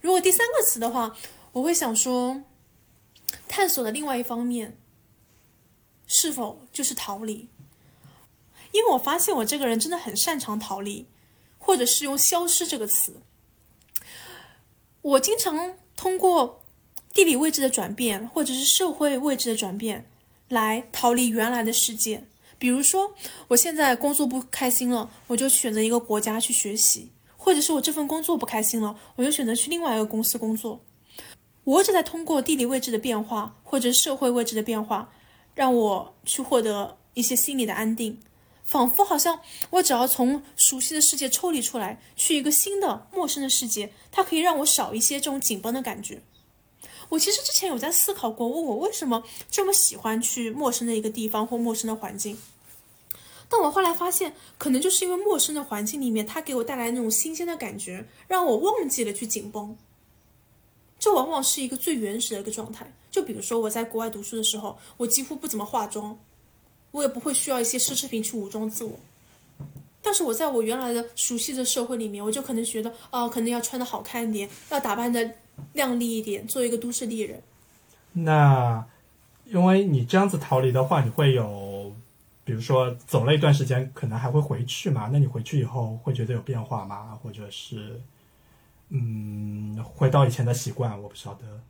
[0.00, 1.14] 如果第三个词的话，
[1.52, 2.42] 我会想说，
[3.46, 4.78] 探索的另外一方面，
[6.06, 7.48] 是否就是逃离？
[8.78, 11.04] 因为我发现我这个人真的很擅长逃离，
[11.58, 13.20] 或者是用“消失”这个词。
[15.02, 16.62] 我经常通过
[17.12, 20.08] 地理位置的转变，或者是社会位置的转变，
[20.48, 22.22] 来逃离原来的世界。
[22.56, 23.14] 比如说，
[23.48, 30.80] 我现在工作不开心了，我就选择一个国家去学习；或者是我这份工作不开心了，我就选择去另外一个公司工作。
[31.64, 35.10] 我只在通过地理位置的变化，或者社会位置的变化，
[35.56, 38.20] 让我去获得一些心理的安定。
[38.68, 46.20] 仿佛好像我只要从熟悉的世界抽离出来，去一个新的陌生的世界，它可以让我少一些这种紧绷的感觉。
[47.08, 52.38] 我其实之前有在思考过，问我为什么这么喜欢去陌生的一个地方或陌生的环境。
[53.48, 59.78] 但我后来发现，可能就是因为陌生的环境里面，它给我带来那种新鲜的感觉，让我忘记了去紧绷。
[60.98, 62.92] 这往往是一个最原始的一个状态。
[63.10, 66.18] 就比如说我在国外读书的时候，我几乎不怎么化妆。
[66.90, 68.98] 我也不会需要一些奢侈品去武装自我，
[70.02, 75.30] 但是我在我原来的熟悉的社会里面，我就可能觉得，哦，可能要穿的好看一点，要打扮的
[75.74, 77.42] 靓丽一点，做一个都市丽人。
[78.12, 78.86] 那，
[79.44, 81.92] 因为你这样子逃离的话，你会有，
[82.44, 85.10] 比如说走了一段时间，可能还会回去嘛？
[85.12, 87.18] 那你回去以后会觉得有变化吗？
[87.22, 88.00] 或者是，
[88.88, 91.00] 嗯，回到以前的习惯？
[91.02, 91.60] 我不晓得。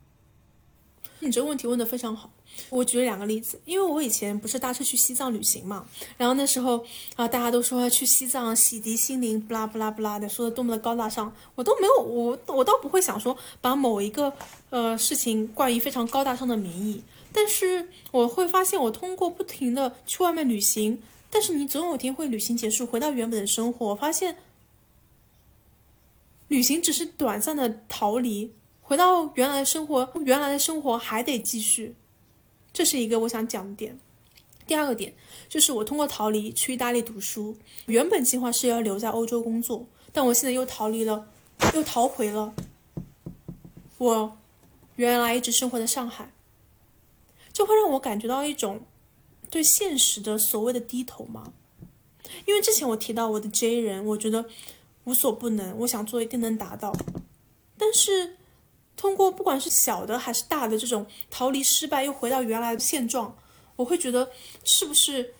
[1.21, 2.31] 你这个问题问的非常好，
[2.69, 5.85] 我举了两个例子，因为我以前不是搭车去西藏旅行嘛，
[6.17, 14.33] 然后那时候啊，大家都说去西藏洗涤心灵，不拉不拉不拉的，说的多么的高大上，我都没有，我我倒不会想说把某一个
[14.69, 17.03] 呃事情冠以非常高大上的名义，
[17.33, 24.37] 但是我会发现，我通过不停的去外面旅行，但是你总有一天会旅行结束，回到原本的生活，我发现
[26.47, 28.51] 旅行只是短暂的逃离。
[28.89, 31.93] 回到原来的生活，原来的生活还得继续，
[32.73, 33.99] 这是一个我想讲的点。
[34.65, 35.13] 第二个点
[35.47, 41.27] 就是我通过逃离去意大利读书，原本计划是要留在欧洲工作，但我现在又逃离了，
[41.75, 42.51] 又逃回了
[43.99, 44.35] 我
[44.95, 46.33] 原来一直生活在上海，
[47.53, 48.81] 就会让我感觉到一种
[49.51, 51.53] 对现实的所谓的低头吗？
[52.47, 54.43] 因为之前我提到我的 J 人，我觉得
[55.03, 56.91] 无所不能，我想做一定能达到，
[57.77, 58.37] 但是。
[58.99, 63.33] 通过不管是小的还是大的这种逃离失败又回到原来的现状，
[63.77, 64.29] 我会觉得
[64.65, 65.35] 是不是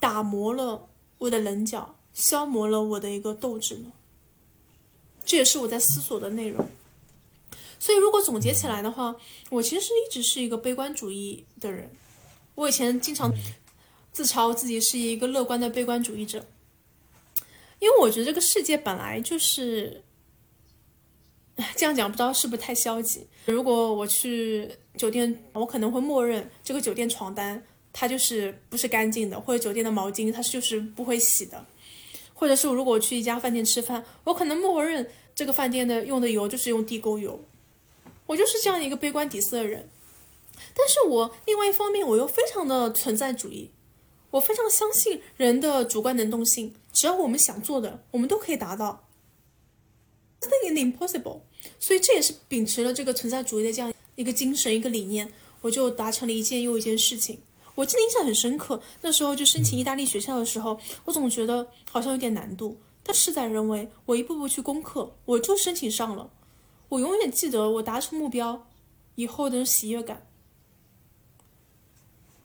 [0.00, 3.92] 打磨了我的棱角，消磨了我的一个斗志呢？
[5.24, 6.66] 这也是我在思索的内容。
[7.78, 9.14] 所以，如果总结起来的话，
[9.50, 11.88] 我其实一直是一个悲观主义的人。
[12.56, 13.32] 我以前经常
[14.12, 16.44] 自嘲自己是一个乐观的悲观主义者，
[17.78, 20.02] 因为我觉得这个世界本来就是
[21.74, 23.26] 这样讲，不知道是不是太消极。
[23.46, 31.64] 如果我去酒店，我可能会默认这个酒店床单它就是不是干净的，或者酒店的毛巾它就是不会洗的，
[32.34, 37.42] 或者是如果我去一家饭店吃饭，我可能默认这个饭店的用的油就是用地沟油。
[38.26, 39.88] 我就是这样一个悲观底色的人，
[40.74, 43.70] 但是我另外一方面我又非常的存在主义，
[44.32, 49.05] 我非常相信人的主观能动性，只要我们想做的，我们都可以达到。
[50.46, 51.40] Nothing impossible，
[51.80, 57.40] 所以这也是秉持了这个存在主义的这样一个精神一个理念，我就达成了一件又一件事情。
[57.74, 66.30] 我记得印象很深刻，那时候就申请意大利学校的时候，我总觉得好像有点难度，但事在人为，我一步步去攻克，我就申请上了。
[66.88, 68.66] 我永远记得我达成目标
[69.16, 70.26] 以后的喜悦感，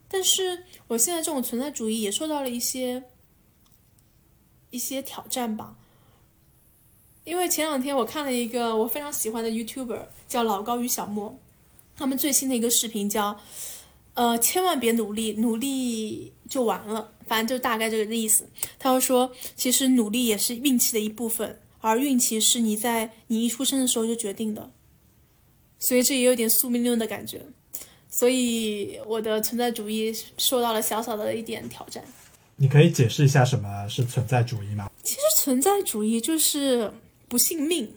[0.07, 3.03] 但是我现在这种存在主义也受到了一些
[4.71, 5.77] 一些挑战吧。
[7.24, 11.39] 因为前两天我看了一个我非常喜欢的 YouTuber 叫老高与小莫，
[11.95, 13.39] 他们最新的一个视频叫
[14.15, 18.49] “呃，千万别努力，努力就完了”，反正就大概这个意思。
[18.80, 21.59] 他会说，其实努力也是运气的一部分。
[21.84, 24.69] 而运气是你在你一出生的时候就决定的，
[25.80, 27.41] 所以这也有点宿命论的感觉，
[28.07, 32.03] 所以我的存在主义受到了小小的一点挑战。
[32.57, 34.91] 你可以解释一下什么是存在主义吗？
[35.01, 36.93] 其实存在主义就是
[37.32, 37.95] 不信命，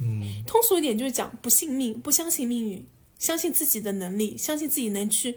[0.00, 2.86] 嗯，通俗一点就是讲不信命，不相信命运，
[3.18, 5.34] 相信自己的能力，相信自己能去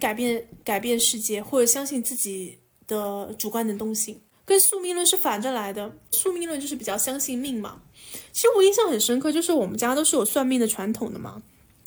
[0.00, 4.20] 改变改变世界，或者相信自己的主观能动性。
[4.44, 7.80] 跟宿命论是反着来的，宿命论就是比较相信命嘛。
[8.32, 11.40] 其实我印象很深刻，就是我们家都是有算命的传统的嘛。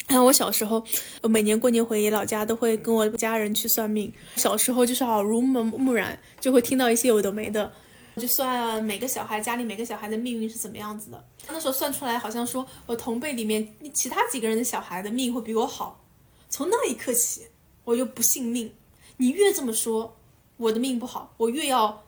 [0.07, 0.81] 然后我小时候，
[1.23, 4.13] 每年过年回老家都会跟我家人去算命。
[4.37, 7.69] 小时候就是耳濡目目染，就会听到一些有的没的，
[8.17, 11.23] 我就算每个小孩家里每个小孩的命运是怎么样子的。
[11.45, 16.03] 他那时候算出来，好像说我同辈里面其他几个人的小孩的命会比我好。
[16.49, 17.45] 从那一刻起，
[17.83, 18.73] 我就不信命。
[19.17, 20.17] 你越这么说，
[20.57, 22.03] 我的命不好，我越要。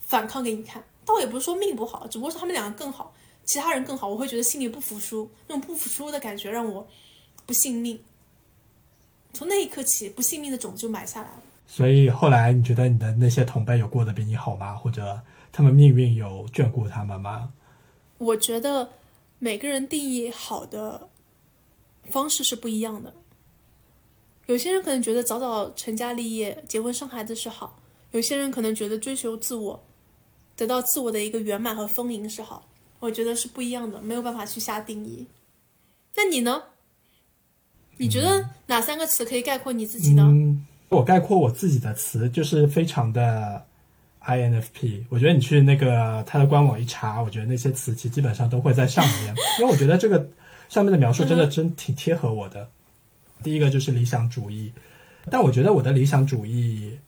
[0.00, 6.86] 反抗给你看，倒也不是说命不好，只不过是他们两个更好，其他人更好，我会觉得心里不服输，那种不服输的感觉让我
[7.44, 8.02] 不信命。
[9.34, 11.42] 从那一刻起，不信命的种子就埋下来了。
[11.66, 14.74] 所以后来你觉得你的那些同辈有过得比你好吗？
[14.74, 17.52] 或者他们命运有眷顾他们吗？
[18.18, 18.90] 我觉得
[19.38, 21.08] 每个人定义好的
[22.10, 23.12] 方式是不一样的。
[24.46, 27.80] 有些人可能觉得早早成家立业、结婚生孩子是好，
[28.12, 29.82] 有些人可能觉得追求自我。
[30.56, 32.68] 得到自我的一个圆满和丰盈是好，
[33.00, 35.26] 我觉得是不一样的，没有办法去下定义。
[36.14, 36.62] 那你呢？
[37.96, 40.22] 你觉得哪三个词可以概括你自己呢？
[40.30, 40.64] 嗯，
[40.94, 43.64] 我概括我自己的词就是非常的
[44.24, 45.04] INFP。
[45.08, 50.28] 我觉得你去那个他的官网一查，我觉得那些词其实基本上都会在上面，因为我觉得这个
[50.68, 52.68] 上面的描述真的真挺贴合我的。
[53.42, 54.72] 第一个就是理想主义，
[55.30, 56.98] 但我觉得我的理想主义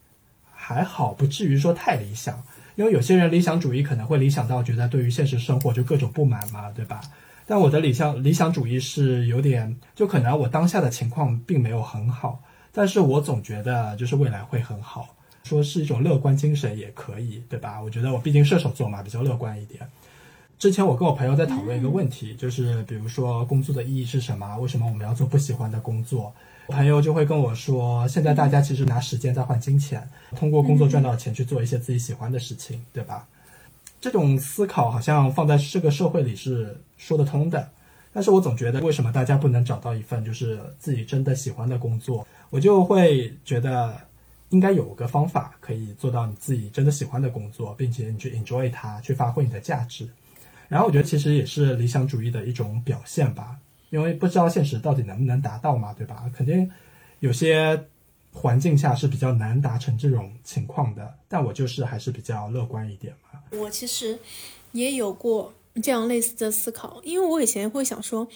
[0.53, 2.43] 还好，不至于说太理想。
[2.75, 7.01] 因为有些人理想主义可能会理想到觉得对于现实生活就各种不满嘛，对吧？
[7.47, 12.43] 但我的理想理想主义是有点，就可能我当下的情况并没有很好，
[12.77, 15.09] 但是我总觉得就是未来会很好，
[15.45, 17.81] 说是一种乐观精神也可以，对吧？
[17.81, 19.81] 我觉得我毕竟射手座嘛，比较乐观一点。
[20.59, 24.59] 之前我跟我朋友在讨论一个问题，就是比如说工作的意义是什么？
[24.59, 26.31] 为什么我们要做不喜欢的工作？
[26.69, 33.27] 朋友就会跟我说，现在大家其实拿时间在换金钱，通过工作赚到钱去做一些自己喜欢的事情，对吧？
[34.03, 37.71] 这种思考好像放在这个社会里是说得通的，
[38.13, 42.27] 但是我总觉得为什么大家不能找到一份就是自己真的喜欢的工作？
[42.51, 44.01] 我就会觉得
[44.51, 50.09] 应该有个方法可以做到你自己真的喜欢的工作，并且你去 enjoy 它，去发挥你的价值。
[50.69, 53.57] 然后我觉得其实也是理想主义的一种表现吧。
[53.91, 56.29] 因为不知道现实到底能不能达到嘛，对吧？
[56.35, 56.69] 肯定
[57.21, 57.87] 有些
[58.33, 61.15] 环境下是比较难达成这种情况的。
[61.29, 63.41] 但我就是还是比较乐观一点嘛。
[63.53, 64.19] 我其实
[64.73, 68.27] 也有过这样类似的思考，因为我以前会想说，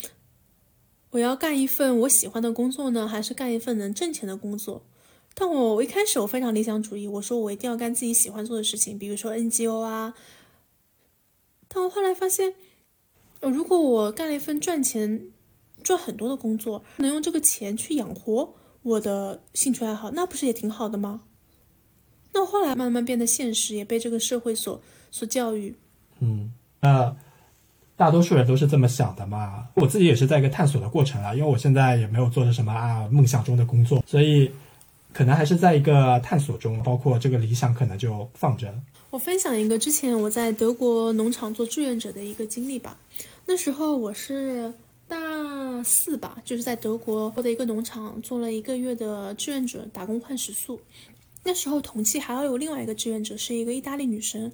[1.11, 4.83] 我要干一份我喜欢的工作呢，还是干一份能挣钱的工作？
[5.35, 10.15] 但我一开始我非常理想主义，我说我一定要干自己喜欢做的事情，比如说 NGO 啊。
[11.69, 12.55] 但我后来发现，
[13.41, 15.31] 如果我干了一份赚钱，
[15.83, 21.23] 赚很多的工作，能用这个钱去养活我的兴趣爱好，那不是也挺好的吗？
[22.33, 24.81] 那后来慢慢变得现实，也被这个社会所
[25.11, 25.75] 所教育。
[26.21, 27.17] 嗯，呃，
[28.01, 29.69] 大多数人都是这么想的嘛。
[29.75, 34.51] 我自己也是在一个探索的过程啊，因为我现在也没有做着什么啊梦想中的工作，所以
[35.13, 38.73] 可能还是在一个探索中，包括这个理想可能就放着。
[39.11, 42.97] 我分享一个之前我在德国农场做志愿者的一个经历吧。
[43.45, 44.73] 那时候我是
[45.07, 45.19] 大
[45.85, 50.81] 四吧，就是在德国的一个农场做了一个月的志愿者，打工换食宿。
[51.45, 54.51] 那时候同期还要有另外一个志愿者，是一个意大利女生，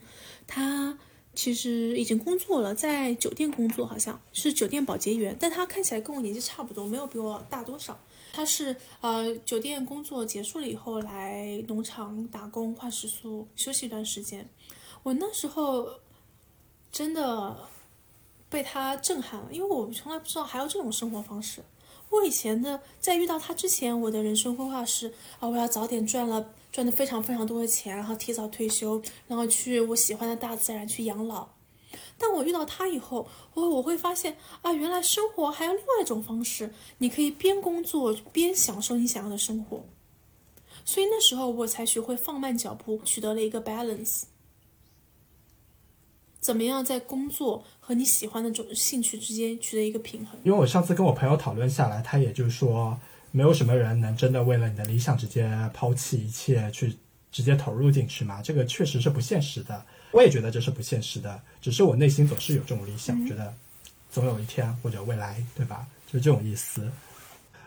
[0.48, 0.98] 她
[1.36, 7.96] 其实已经工作了，在酒店工作，好像是酒店保洁员，但他看起来跟我年纪差不多，没有比我大多少。
[8.32, 14.48] 他是呃酒店工作结束了以后来农场打工换食宿，休息一段时间。
[15.02, 15.88] 我那时候
[16.90, 17.56] 真的
[18.48, 21.62] 被他震撼了，因为我从来不知道还有这种生活方式。
[22.08, 26.52] 我以前的在遇到他之前，我的人生规划是啊，我要早点赚了。
[26.70, 31.48] 赚的非常非常多的钱，然后提早退休，然后去我喜欢的大自然去养老。
[32.18, 39.84] 但我遇到他以后，我我会发现啊，原来生活还有另外一种方式，你可以边工作边享受你想要的生活。
[40.84, 44.24] 所以那时候我才学会放慢脚步，取得了一个 balance。
[46.38, 50.38] 怎么样在工作和你喜欢的种兴趣之间取得一个平衡？
[50.44, 52.98] 因为我上次跟我朋友讨论下来，他也就是说。
[53.36, 56.96] 没有什么人能真的为了你的理想直接抛弃一切去
[57.30, 58.40] 直接投入进去嘛？
[58.40, 59.84] 这个确实是不现实的。
[60.12, 63.52] 我也觉得这是不现实的，只是我内心总是有这种理想，觉得
[64.10, 65.86] 总有一天或者未来，对吧？
[66.06, 66.90] 就是这种意思。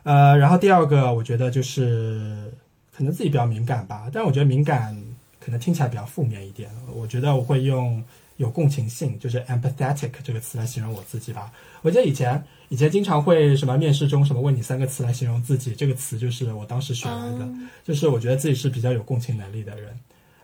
[0.02, 2.52] 呃，然后第二个，我觉得就是
[2.98, 5.00] 可能自己比较敏感吧，但我觉得敏感
[5.40, 6.68] 可能听起来比较负面一点。
[6.92, 8.04] 我觉得我会用。
[8.40, 11.52] 有共情性，就是 empathetic 这个词来形容我自己吧。
[11.82, 17.50] 我记得以前以前经常会什么面试中什么问你三个词来形容自己，这个词就是我当时选来的，
[17.84, 19.94] 就是我觉得自己是比较有共情能力的人。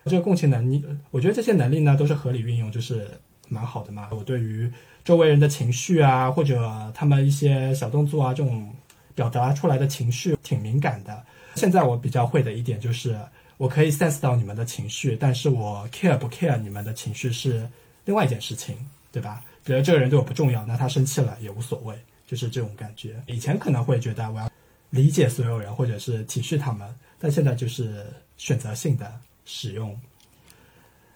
[0.07, 3.09] 这个共情能力，我觉得这些能力呢都是合理运用，就是
[3.47, 4.09] 蛮好的嘛。
[4.11, 4.69] 我对于
[5.05, 8.75] 周围人的情绪啊，或者他们一些小动作啊，这种
[9.15, 11.23] 表达出来的情绪挺敏感的。
[11.55, 13.17] 现在我比较会的一点就是，
[13.55, 17.65] 我可以 sense 到你们的情绪，但是我 care 不 care 你们的情绪是。
[18.05, 18.77] 另外一件事情，
[19.11, 19.43] 对吧？
[19.63, 21.95] 比如这个人对我不重要，那他生气了也无所谓，
[22.27, 23.19] 就是这种感觉。
[23.25, 24.47] 以前可能会觉得我要
[24.91, 26.87] 理解所有人，或者是体恤他们，
[27.17, 28.05] 但现在就是
[28.37, 29.11] 选择性的
[29.43, 29.99] 使用。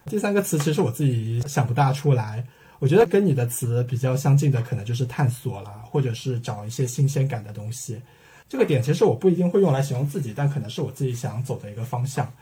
[0.06, 2.44] 第三个词其实我自己想不大出来，
[2.80, 8.02] 我觉得跟你的词比较相近的，可能就是探索了，或者是找一些新鲜感的东西。
[8.48, 12.32] 这个点其实我不一定会用来形容自己，但可能是我自己想走的一个方向，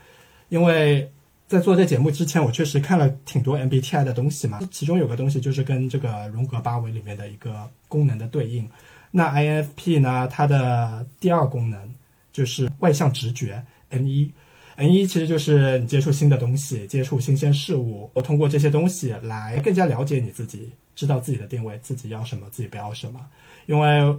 [0.47, 1.07] 因为。
[1.49, 8.69] 在做这节目之前，我确实看了挺多 MBTI 的东西嘛，其中有个东西就是跟这个荣格八维里面的一个功能的对应。
[9.09, 11.91] 那 INFP 呢，它的第二功能
[12.31, 14.31] 就是外向直觉，N 一
[14.75, 23.19] ，N 一其实就是你接触新的东西，接触新鲜事物，我通过这些东西来更加了解你自己，知道自己的定位，自己要什么，自己不要什么，
[23.65, 24.15] 因为。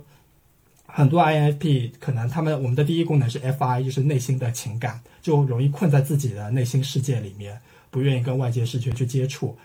[0.93, 7.61] 很多 INFP 可能他们我们的第一功能是 FI，就是内心的情感，就容易困在自己的内心世界里面，
[7.91, 9.57] 不愿意跟外界世界去接触。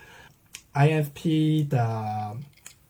[0.74, 2.36] INFP 的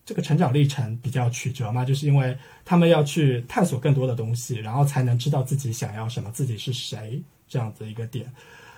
[0.05, 8.26] 这个成长历程比较曲折嘛，就是因为他们要去探索更多的东西，然后才能知道自己想要什么，自己是谁这样子一个点。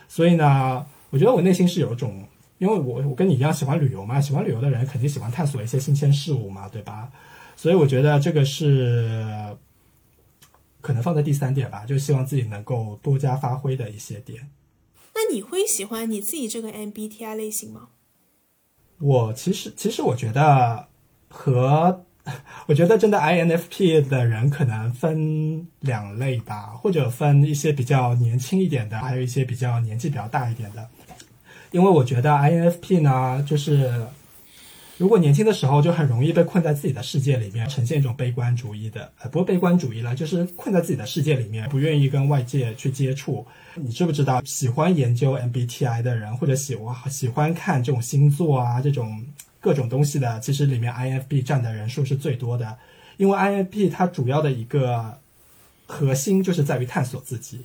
[0.09, 2.27] 所以呢，我觉得我内心是有一种，
[2.59, 7.11] 因为我我跟你一样喜欢旅游嘛，喜欢旅游的人肯定喜欢探索一些新鲜事物嘛，对吧？
[7.61, 9.27] 所以我觉得这个是
[10.81, 14.49] 可能放在第三点吧，就希望自己能够多加发挥的一些点。
[15.13, 17.89] 那你会喜欢你自己这个 MBTI 类型吗？
[19.01, 20.87] 我其实其实我觉得
[21.29, 22.05] 和
[22.67, 30.89] 我觉得真的 INFP 的人可能分两类吧，或者分一些比较年轻一点的，还有一些比较年纪比较大一点的。
[31.73, 34.07] 因为我觉得 INFP 呢，就是。
[34.99, 43.46] 如果年轻的时候就很容易被困在自己的世界里面，呈现一种悲观主义的，呃，不是悲观主义了，就是困在自己的世界里面，不愿意跟外界去接触。
[43.76, 49.24] 你知不知道，喜欢研究 MBTI 的人，或者喜欢喜欢看这种星座啊，这种
[49.61, 52.76] 各种东西的，其实里面 INFP 占的人数是最多的。
[53.18, 55.16] 因为 INFP 它主要的一个
[55.86, 57.61] 核心就是在于探索自己，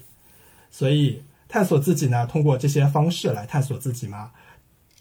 [0.69, 4.29] 所以探索自己呢，通过这些方式来探索自己嘛。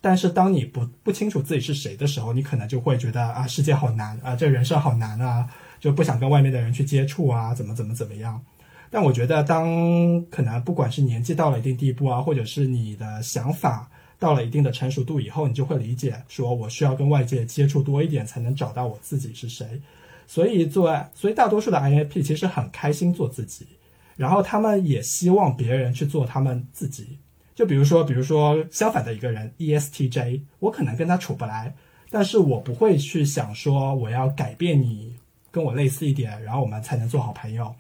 [0.02, 5.48] 但是当你不不清楚自己是谁的时候，你可能就会觉得啊，世界好难啊，这人生好难啊，
[5.78, 8.44] 就不想跟外面的人去接触啊，怎么怎么怎么样。
[8.90, 13.88] 但我觉得，当可能不管是年纪到了一定地步啊，或者是你的想法
[14.18, 19.80] 到了一定的成熟度以后，你就会理解，说我需要跟外界接触多一点，才能找到我自己是谁。
[20.26, 23.66] 所以做，所以大多数的 INFP 其实很开心做自己，
[24.16, 27.18] 然后他们也希望别人去做他们自己。
[27.62, 31.72] 就比如说，比如说相反的一个人，ESTJ，我可能跟他处不来，
[32.10, 35.14] 但是我不会去想说我要改变你
[35.52, 37.72] 跟我类似一点，然后我们才能做好朋友。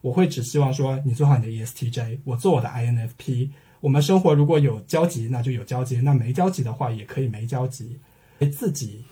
[0.00, 3.50] 我会只希望说你做好你的 ESTJ，我做我的 INFP。
[3.80, 8.00] 我们生活如果有交集，那就有交集；那没交集的话，也可以没交集。
[8.50, 9.04] 自己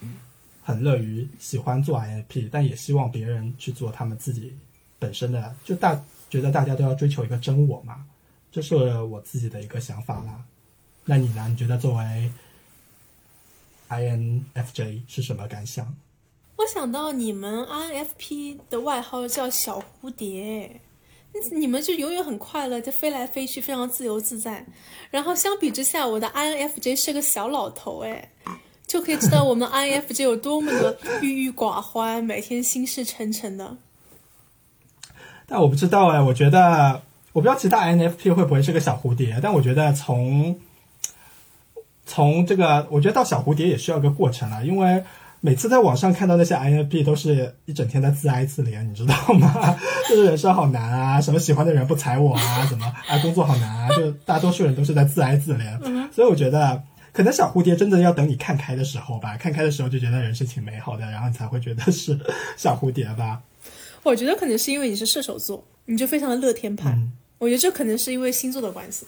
[0.62, 4.56] 很乐于喜欢做 INFP，但也希望别人去做他们自己
[4.98, 5.54] 本身的。
[5.64, 8.06] 就大觉得大家都要追求一个真我嘛，
[8.54, 10.44] 这是我自己的一个想法啦。
[11.04, 11.44] 那你呢？
[11.48, 12.30] 你觉得作为
[13.88, 15.92] INFJ 是什么感想？
[16.54, 20.80] 我想到你们 INFP 的外号叫小蝴蝶，
[21.50, 24.64] 你们就永远很快乐，就飞来飞去，非常自由自在。
[25.10, 28.30] 然后相比之下，我的 INFJ 是个小老头，哎，
[28.86, 33.76] 就可以知道我们 INFJ 有多么的郁郁寡欢，每天心事沉沉的。
[35.44, 37.02] 但我不知道哎，我觉得
[37.34, 40.56] 我不知道其他 INFP 会不会是个小蝴蝶，但我觉得从
[42.06, 45.02] 从这个，我觉得到小蝴蝶也需要一个过程啊，因为
[45.40, 49.76] 每次在网上看到那些 INFP 都是一整天在自哀自怜，你知道吗？
[50.08, 55.76] 就是人生好难啊，什么喜欢的人不睬我啊，什么啊工作好难啊，就大多数人都是在自哀自怜。
[56.12, 62.16] 所以我觉得，可能小蝴蝶真的要等你看开的时候吧，看开的时候就觉得人生挺美好的，然后你才会觉得是
[62.56, 63.42] 小蝴蝶吧。
[64.04, 66.96] 我觉得可能是因为你是射手座，你就非常的乐天派。
[67.44, 69.04] 我觉得这可能是因为星座的关系。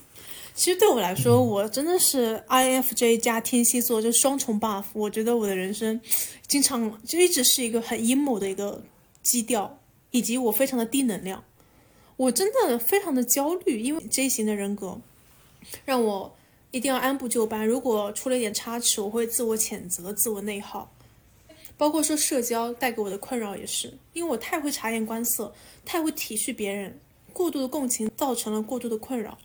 [0.54, 4.84] 其实对我来说，我真的是 INFJ 加天蝎座，就双重 buff。
[4.92, 5.98] 我觉得我的人生
[6.46, 8.82] 经常就一直是一个很阴谋的一个
[9.22, 9.78] 基调，
[10.10, 11.42] 以及我非常的低能量。
[12.18, 15.00] 我真的非常的焦虑，因为 J 型的人格
[15.86, 16.36] 让我
[16.72, 17.66] 一定要按部就班。
[17.66, 20.92] 如果出了一点差池，我会自我谴责、自我内耗。
[21.76, 26.98] 包括说社交带给我的困扰也是，因为我太会察言观色，太会体恤别人，
[27.36, 29.36] 过度的共情造成了过度的困扰。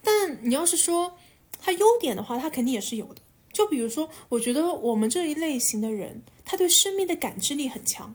[0.00, 1.18] 但你要是说
[1.60, 3.20] 他优点的话，他肯定也是有的。
[3.52, 8.14] 就比如说，我觉得我们这一类型的人，他对生命的感知力很强。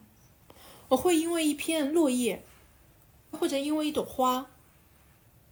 [0.88, 2.42] 我会因为一片落叶，
[3.32, 4.46] 或者因为一朵花，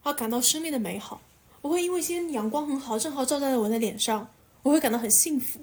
[0.03, 1.21] 而感到生命的美好。
[1.61, 4.31] 我会因为今天阳光很好，正好照在了我的脸上，
[4.63, 5.61] 我会感到很幸福。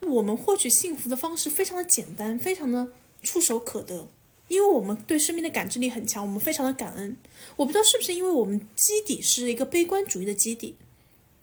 [0.00, 2.88] 我们获取幸福的方式非常的简单，非常的
[3.22, 4.08] 触手可得。
[4.48, 7.16] 因为我们对生命的感知力很强，我们非常的感恩。
[7.56, 10.76] 我不知道是不是因为我们基底是一个悲观主义的基底，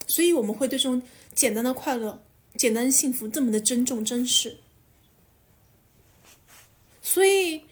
[0.07, 1.01] 所以我们会对这种
[1.33, 2.23] 简单的快乐、
[2.55, 4.57] 简单的幸福这么的珍重、珍视。
[7.01, 7.63] 所以，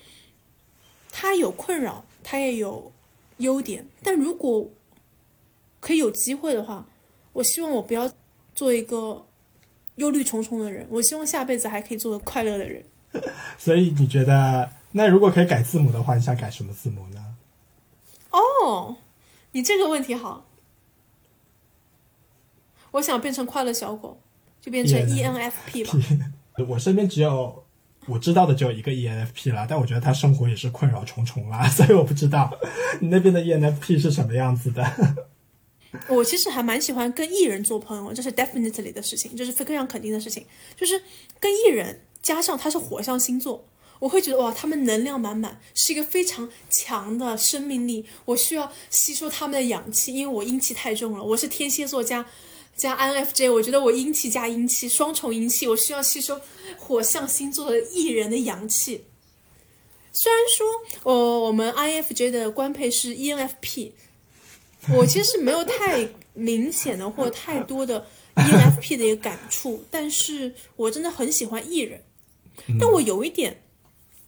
[1.10, 2.92] 他有困扰，他也有
[3.38, 3.88] 优点。
[4.04, 4.70] 但如果
[5.80, 6.86] 可以有机会的话，
[7.32, 8.12] 我希望我不要
[8.54, 9.26] 做一个
[9.96, 10.86] 忧虑重重的人。
[10.90, 12.84] 我希望下辈子还可以做个快乐的人。
[13.58, 14.81] 所以你觉得？
[14.94, 17.36] 那如果可以改字母的话，你想改什么字母呢？
[18.32, 18.98] 哦，
[19.52, 20.46] 你这个问题好。
[22.92, 24.20] 我想变成快乐小狗，
[24.60, 25.94] 就变成 ENFP 吧。
[26.68, 27.64] 我身边只有
[28.08, 32.52] 我知道的只有一个 ENFP 了，但我觉得他生活也是困扰重重啦， 所以我不知道
[33.00, 35.26] 你那边的 ENFP 是什么样子的。
[36.10, 41.02] 我其实还蛮喜欢跟艺人做朋友，这是 definitely 的事情，这是非常肯定的事情，就是
[41.40, 43.66] 跟艺人加上他是火象星座。
[44.02, 48.04] 我会觉得哇，他们能量满满，是一个非常强的生命力。
[48.26, 51.24] 我需要吸收他们的氧气，因为我阴气太重了。
[51.24, 52.26] 我是天蝎座加
[52.76, 56.42] 加 INFJ，我觉得我阴气加阴气，双重阴气，我需要吸收
[56.80, 59.06] 火象星座的艺人的阳气。
[60.12, 60.66] 虽然说，
[61.04, 63.92] 呃，我们 INFJ 的官配是 ENFP，
[64.96, 72.04] 我其实没有太明显的或太多的 ENFP 的一个感触，但是我真的很喜欢艺人，
[72.80, 73.62] 但我有一点。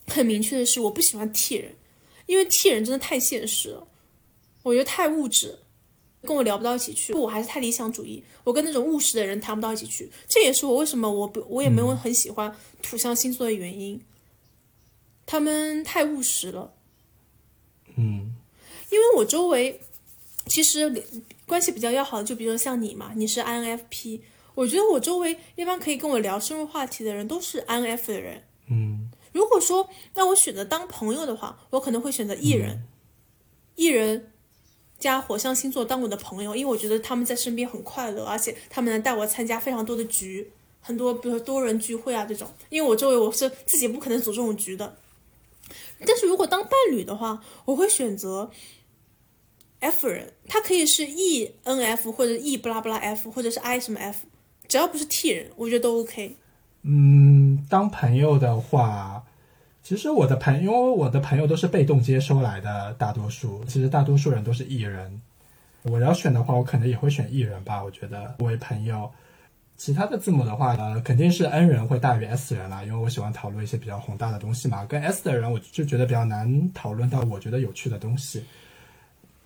[0.07, 1.75] 很明确的是，我不喜欢 T 人，
[2.25, 3.87] 因为 T 人真的太现实了，
[4.63, 5.59] 我觉得太物质，
[6.21, 7.13] 跟我聊不到一起去。
[7.13, 10.09] 我还是太理想主义，我跟那种务实的人谈不到一起去。
[10.27, 14.01] 这也是我为什么我不我也没有很喜欢土象星座的原因。
[15.25, 16.73] 他们太务实了，
[17.95, 18.35] 嗯，
[18.91, 19.79] 因为我周围
[20.47, 21.03] 其实
[21.47, 24.19] 关系比较要好的，就比如说像你嘛，你是 INFP，
[24.53, 29.09] 我觉得我周围一般可以跟我聊深入话题的人都是 INF 的人，嗯。
[29.33, 32.83] 如果说让我选择当朋友的话，我可能会选择艺人，
[33.75, 34.31] 艺人
[34.97, 44.97] 加火象星座当我的朋友，因为我觉得他们在身边很快乐，而且他们能带我参加非常多的局，很多比如说多人聚会啊这种，因为我周围我是自己不可能组这种局的。
[46.05, 48.51] 但是如果当伴侣的话，我会选择
[49.79, 54.25] F 人，他可以是 E N F 或者 E 不拉不拉 F 或者是 I 什么 F，
[54.67, 56.37] 只要不是 T 人，我觉得都 OK。
[56.83, 59.23] 嗯，当朋友的话，
[59.81, 65.21] 其实我的朋，因为我的朋友都是被动接收来的，大多数其实大多数人都是艺人。
[65.83, 67.83] 我要选的话，我可能也会选艺人吧。
[67.83, 69.11] 我觉得作为朋友，
[69.75, 74.85] 其他的字母的话，呃，肯定是 N 人会大于 S 人啦，因为我喜欢讨论一些比较宏大的东西嘛。
[74.85, 78.45] 跟 S 的人，我就觉得比较难讨论到我觉得有趣的东西。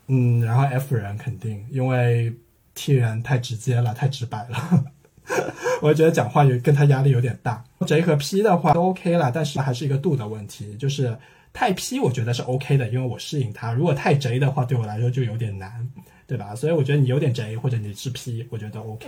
[0.05, 2.31] 嗯，然后 F 人肯定，因为
[2.75, 4.85] T 人太直接了，太直白了，
[5.81, 7.63] 我觉得讲话有跟他压力有点大。
[7.85, 11.15] J 和 P 的话都 OK 了，但是还是一个度的问题，就是
[11.53, 13.73] 太 P 我觉得是 OK 的，因为我适应他。
[13.73, 15.87] 如果太 J 的话，对我来说就有点难，
[16.25, 16.55] 对吧？
[16.55, 19.07] 所以我觉得你有点 J 或者你是 P，我觉得 OK。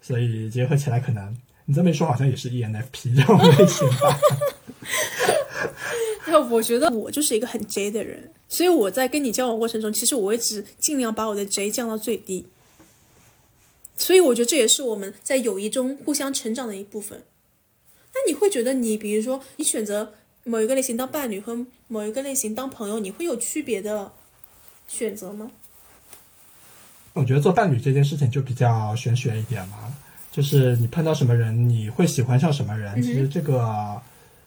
[0.00, 4.18] 所以结合起来，可能你这么一说，好像也是 ENFP 这种类型吧。
[6.26, 12.46] 那我觉得我就是一个很 J 的人，所以我在跟你交往过程中，其实我一直尽量把我的 J 降到最低。
[14.02, 17.22] 所以我觉得这也是我们在友谊中互相成长的一部分。
[18.12, 24.10] 那你会觉得你，比如说你选择某一个类型当伴侣和某一个类型当朋友，你会有区别的
[24.88, 25.52] 选择吗？
[27.12, 29.94] 我觉得做伴侣这件事情就比较玄学一点嘛，
[30.32, 34.02] 就是你碰到什么人，你会喜欢上什么人，其实这个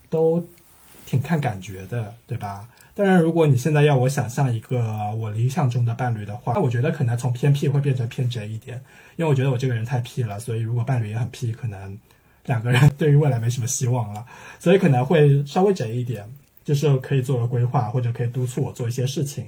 [0.09, 0.45] 都
[1.05, 2.67] 挺看感觉的，对吧？
[2.95, 4.81] 当然，如果你现在要我想象一个
[5.17, 8.81] 我理想中的伴侣的话，那我觉得可能从偏僻会变成偏宅一点，
[9.17, 11.97] 因为我觉得我这个人太 P 了，所以如果伴侣也很 P，可能
[12.45, 14.25] 两个人对于未来没什么希望了，
[14.59, 16.25] 所以可能会稍微宅一点，
[16.63, 19.47] 就是可以做个规划，或者可以督促我做一些事情。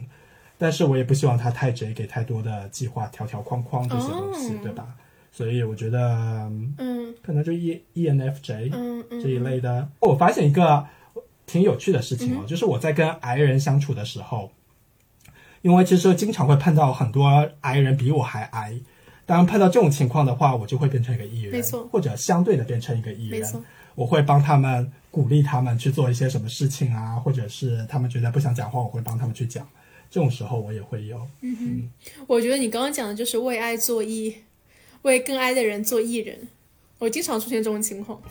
[0.58, 4.88] 但是我也不希望他太宅给太多的计划、条条框框这些东西，对吧？
[5.32, 9.88] 所以我觉得，嗯，可能就 E E N F J 嗯嗯这一类的。
[10.00, 10.84] 我发现一个
[11.48, 14.52] 挺有趣的事情哦，就是我在跟 I 人相处的时候，
[15.64, 18.82] 因为其实经常会碰到很多 I 人比我还 I，
[19.26, 23.64] 当然碰到这种情况的话，我就会变成一个艺人，没错或者相对的变成一个艺人。
[23.96, 29.68] 我会帮他们鼓励他们去做一些什么事情啊，或者是他们觉得不想讲话，我会帮他们去讲。
[30.12, 31.92] 这种时候我也会有，嗯哼
[32.28, 34.36] 我觉得你刚刚讲的就是为爱做艺，
[35.02, 36.48] 为更爱的人做艺人。
[37.00, 38.22] 我经常出现这种情况。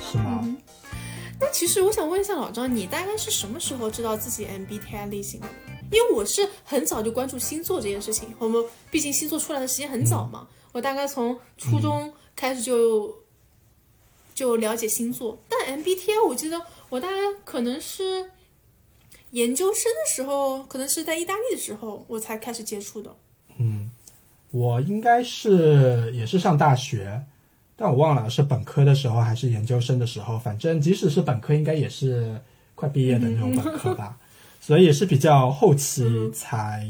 [0.00, 0.56] 是吗？
[1.38, 5.46] 那其实我想问一下老张，你大概是什么时候知道自己 MBTI 类型的？
[5.92, 13.22] 因为我是很早就关注星座这件事情，我们毕竟星座出来的时间很早嘛，我大概从初中开始就、
[14.34, 15.38] 就了解星座。
[15.48, 18.30] 但 MBTI 我记得我大概可能是
[19.30, 23.14] 研究生的时候，可能是在意大利的时候，我才开始接触的。
[23.58, 23.90] 嗯
[24.50, 27.22] 我应该是也是上大学，
[27.76, 32.40] 但我忘了是本科的时候还是研究生的时候，反正即使是本科，应该也是
[32.74, 34.16] 快毕业的那种本科吧，
[34.60, 36.86] 所以也是比较后期才、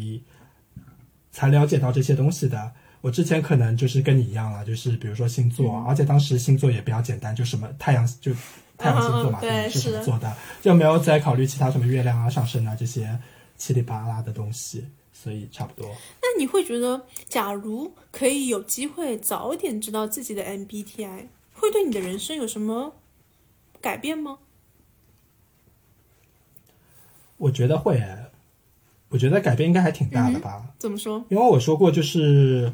[1.33, 2.73] 才了解到这些东西的。
[3.03, 8.33] 我之前可能就是跟你一样了，就是比如说星座，而且当时星座也比较简单，就什么太阳就
[8.79, 9.79] 太阳星座嘛，对是。
[9.81, 13.19] 什么座的，就没有再考虑其他什么月亮啊、上升啊这些
[13.57, 14.85] 七里八拉的东西，
[15.23, 15.89] 所以差不多。
[16.21, 22.93] 那你会觉得，假如可以有机会早点知道自己的 MBTI，会对你的人生有什么
[23.81, 24.39] 改变吗？
[27.39, 28.03] 我觉得会，
[29.09, 30.75] 我觉得改变应该还挺大的吧。
[30.79, 31.25] 怎么说？
[31.29, 32.73] 因为我说过，就是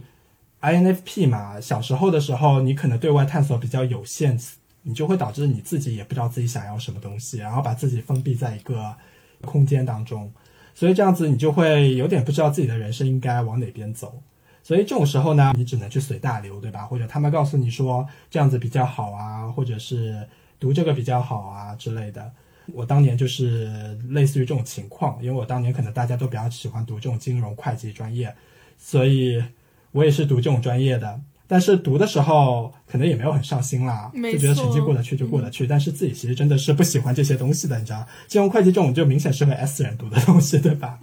[0.61, 4.39] INFP 嘛，小时候的时候，你可能对外探索比较有限，
[4.83, 8.95] 你就会导致你自己也不知道自己想要什么东西，然后把自己封闭在一个
[9.41, 10.33] 空间当中，
[10.75, 14.23] 所以这样子你就会有点不知道自己的人生应该往哪边走。
[14.63, 16.83] 所以这种时候呢，你只能去随大流，对吧？
[16.85, 20.27] 或者他们告诉你说这样子比较好啊，或者是
[20.61, 22.31] 读这个比较好啊之类的。
[22.73, 28.33] 我当年就是类似于这种情况，因为我当年可能大家都比较喜欢读这种金融会计专业，
[28.79, 29.43] 所以
[29.91, 31.21] 我也是读这种专业的。
[31.53, 35.67] 但是读的时候可能也没有很上心啦，就觉得成绩过得去就过得去。
[35.67, 40.99] 但是自己其实真的是不喜欢这些东西的，你知道，金融会计这种就明显适合 S 人读的东西，对吧？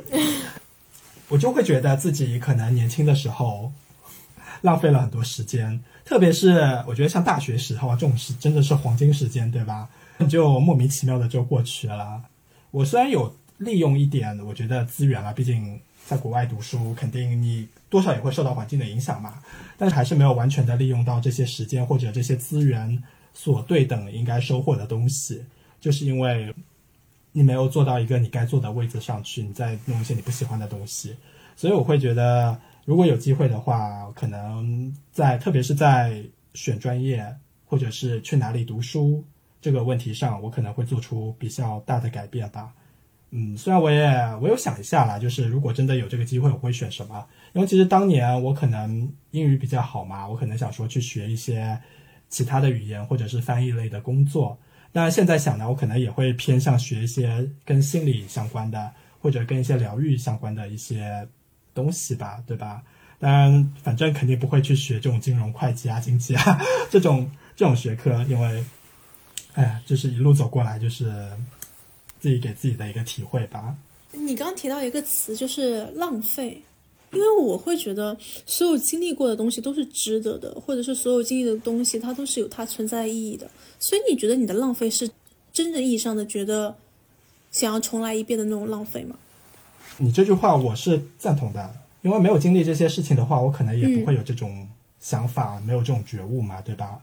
[1.28, 3.72] 我就会觉得自己可能年轻的时候
[4.60, 9.88] 浪费了很多时间，特别是我觉得像大学时候啊，这种是真的是黄金时间，对吧？
[10.28, 12.20] 就莫名其妙的就过去了。
[12.72, 17.66] 我虽然有利用一点，我觉得资源了，毕竟在国外读书，肯定你
[17.96, 19.42] 多少也会受到环境的影响嘛，
[19.78, 25.42] 但是还是没有完全的利用到这些时间或者这些资源所对等应该收获的东西，
[25.80, 26.54] 就是因为
[27.32, 31.16] 你没有做到一个你该做的位置上去，你在弄一些你不喜欢的东西，
[31.56, 36.22] 所以我会觉得，如果有机会的话，可能在特别是在
[36.52, 37.34] 选专业
[37.64, 39.24] 或者是去哪里读书
[39.62, 42.74] 这个问题上，我可能会做出比较大的改变吧。
[43.30, 44.06] 嗯，虽然我也
[44.40, 47.26] 我有想一下啦，就是如果真的有这个机会，我会选什么？
[47.56, 51.80] 因为其实当年我可能英语比较好嘛，我可能想说去学一些
[52.28, 54.58] 其他的语言或者是翻译类的工作。
[54.92, 58.92] 但现在想呢，我可能也会偏向学一些跟心理相关的，
[59.22, 61.26] 或者跟一些疗愈相关的一些
[61.72, 62.82] 东西吧，对吧？
[63.18, 68.62] 当然，反正肯定不会去学这种金融会计啊、经济啊这种这种学科，因为，
[69.54, 71.26] 哎，就是一路走过来，就是
[72.20, 73.74] 自己给自己的一个体会吧。
[74.12, 76.62] 你刚刚提到一个词，就是浪费。
[77.16, 78.14] 因为我会觉得，
[78.44, 83.50] 所有经历过的东西都是值得的，或者是所有经历的东西，它都是有它存在意义的。
[83.78, 85.08] 所以你觉得你的浪费是
[85.52, 86.76] 真正意义上的觉得
[87.50, 89.16] 想要重来一遍的那种浪费吗？
[89.96, 94.68] 你这句话我是赞同的，因为没有经历这些事情的话，我可能也不会有这种
[95.00, 96.98] 想法，没有这种觉悟嘛，对吧？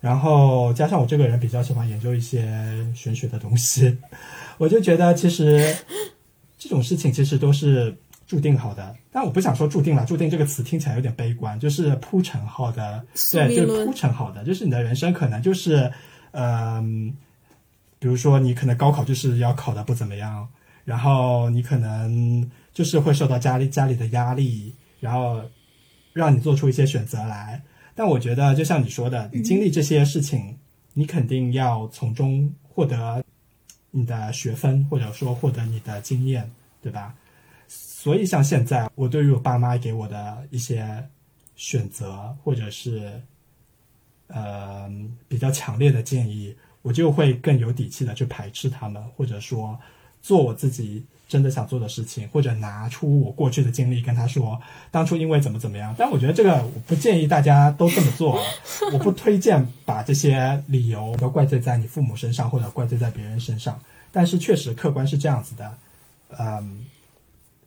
[0.00, 2.46] 然后加上我这个人比较喜欢研究一些
[2.94, 3.96] 玄学的东西，
[4.58, 5.74] 我就觉得其实
[6.58, 7.96] 这种事情其实都是。
[8.26, 10.04] 注定好的，但我不想说注定了。
[10.04, 15.92] 注定这个词听起来有点悲观，就是铺陈好的，对，就是铺陈好的，就是你的人生可能就是，
[16.32, 17.16] 嗯，
[18.00, 20.48] 比如说你可能高考就是要考的不怎么样，
[20.84, 25.40] 然后你可能就是会受到家里家里的压力，然后
[26.12, 27.62] 让你做出一些选择来。
[27.94, 30.58] 但我觉得，就像你说的，你经历这些事情，
[30.94, 33.24] 你肯定要从中获得
[33.92, 36.50] 你的学分，或者说获得你的经验，
[36.82, 37.14] 对吧？
[37.98, 41.02] 所以，像现在我对于我爸妈给我的一些
[41.56, 43.10] 选择，或者是
[44.26, 44.86] 呃
[45.26, 49.76] 比较强烈的建议，我就会更有底气的去排斥他们，或者说
[50.20, 55.94] 做我自己真的想做的事情，或者拿出我过去的经历跟他说，当初因为怎么怎么样。
[55.96, 58.38] 但我觉得这个我不建议大家都这么做，
[58.92, 63.80] 我不推荐把这些理由都怪罪在你父母身上，或者怪罪在别人身上。
[64.12, 65.78] 但是确实客观是这样子的，
[66.38, 66.84] 嗯。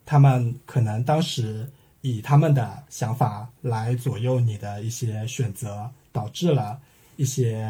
[0.10, 1.70] 他们可能当时
[2.02, 6.80] 以他们的想法来左右你的一些选择，导致了
[7.16, 7.62] 一些，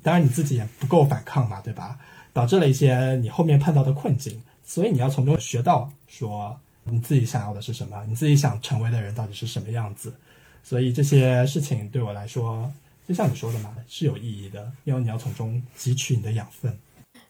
[0.00, 1.98] 当然你自己也不够反抗嘛，对吧？
[2.32, 10.14] 导致了一些你后面碰到的困境，所以你要从中学到，说你自己想要的是什么，你自己想成为的人到底是什么样子。
[10.62, 12.72] 所以这些事情对我来说，
[13.08, 16.78] 就像你说的嘛，是有意义的，因为你要从中汲取你的养分。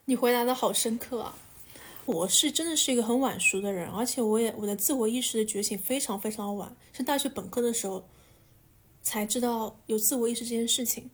[0.05, 1.33] 你回答的好深刻啊。
[2.05, 8.05] 我是真的是一个很晚熟的人，而且我也我的自我意识的觉醒非常非常晚，是大学本科的时候
[9.01, 11.09] 才知道有自我意识这件事情。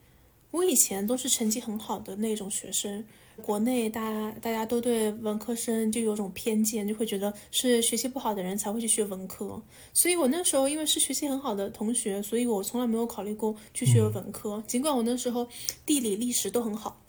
[0.51, 3.05] 我以前都是成绩很好的那种学生，
[3.43, 9.61] 国内大家大家都对文科生就有种偏见，就会觉得是学习不好的人才会去学文科。
[9.93, 14.63] 所以我那时候因为是学习很好的同学，所以我从来没有考虑过去学文科。
[14.65, 15.47] 尽管我那时候
[15.85, 16.99] 地理历史都很好，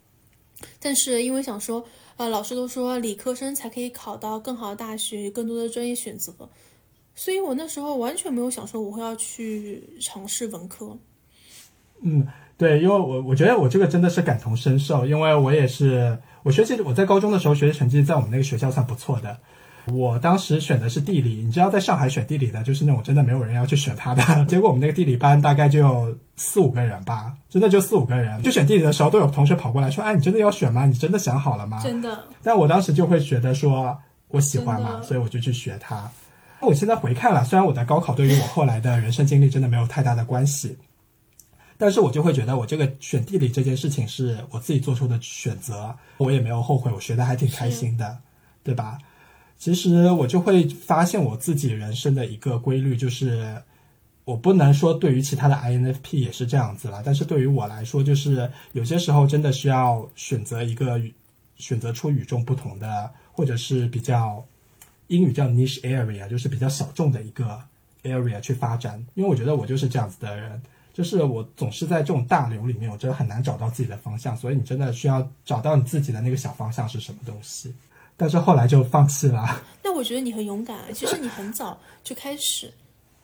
[0.79, 1.85] 但是因为想说。
[2.17, 6.35] 呃，老师都说理科生才可以考到更好的大学，更多的专业选择，
[7.15, 10.99] 所以我那时候完全没有想说我会要去尝试文科。
[12.03, 19.41] 嗯，对，因为我我觉得我这个真的是感同身受，因为我也是我学习我在高中的时候学习成绩在我们那个学校算不错的。
[19.87, 24.23] 我当时选的是地理，你知道，在上海选地理的，就是那种真的没有人要去选它的。
[24.47, 28.43] 结果我们那个地理班大概就四五个人吧，真的就四五个人。
[28.43, 30.87] 就选地理的时候，都有同学跑过来说：“哎，你真的要选吗？
[30.87, 32.25] 你真的想好了吗？”真的。
[32.43, 36.11] 但我当时就会觉得说，我喜欢嘛，所以我就去学它。
[36.61, 40.77] 那我现在回看了，虽然我的高考对于我后来的人生经历真的没有太大的关系，
[41.79, 48.19] 但是我就会觉得我这个选地理这件事情是我自己做出的选择，我也没有后悔，我学的还挺开心的，
[48.63, 48.99] 对吧？
[49.61, 53.63] 其实我就会发现我自己人生的一个规律，就是
[54.25, 60.99] 我不能说对于其他的 INFP 也是这样子了，但是对于我来说，就是有些时候真的需要选择一个
[61.57, 64.43] 选择出与众不同的，或者是比较
[65.09, 67.63] 英语叫 niche area，就是比较小众的一个
[68.05, 69.05] area 去发展。
[69.13, 70.63] 因为我觉得我就是这样子的人，
[70.95, 74.35] 就是我总是在这种大流里面，我真的很难找到自己的方向。
[74.35, 77.75] 所以你真的需要找到你自己的那个小方向是什么东西。
[78.21, 79.65] 但是后来就放弃了。
[79.83, 82.71] 那我觉得你很勇敢，其实你很早就开始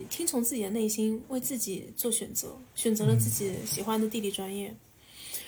[0.09, 4.75] 听从自己的内心，为自己做选择，选择了自己喜欢的地理专业，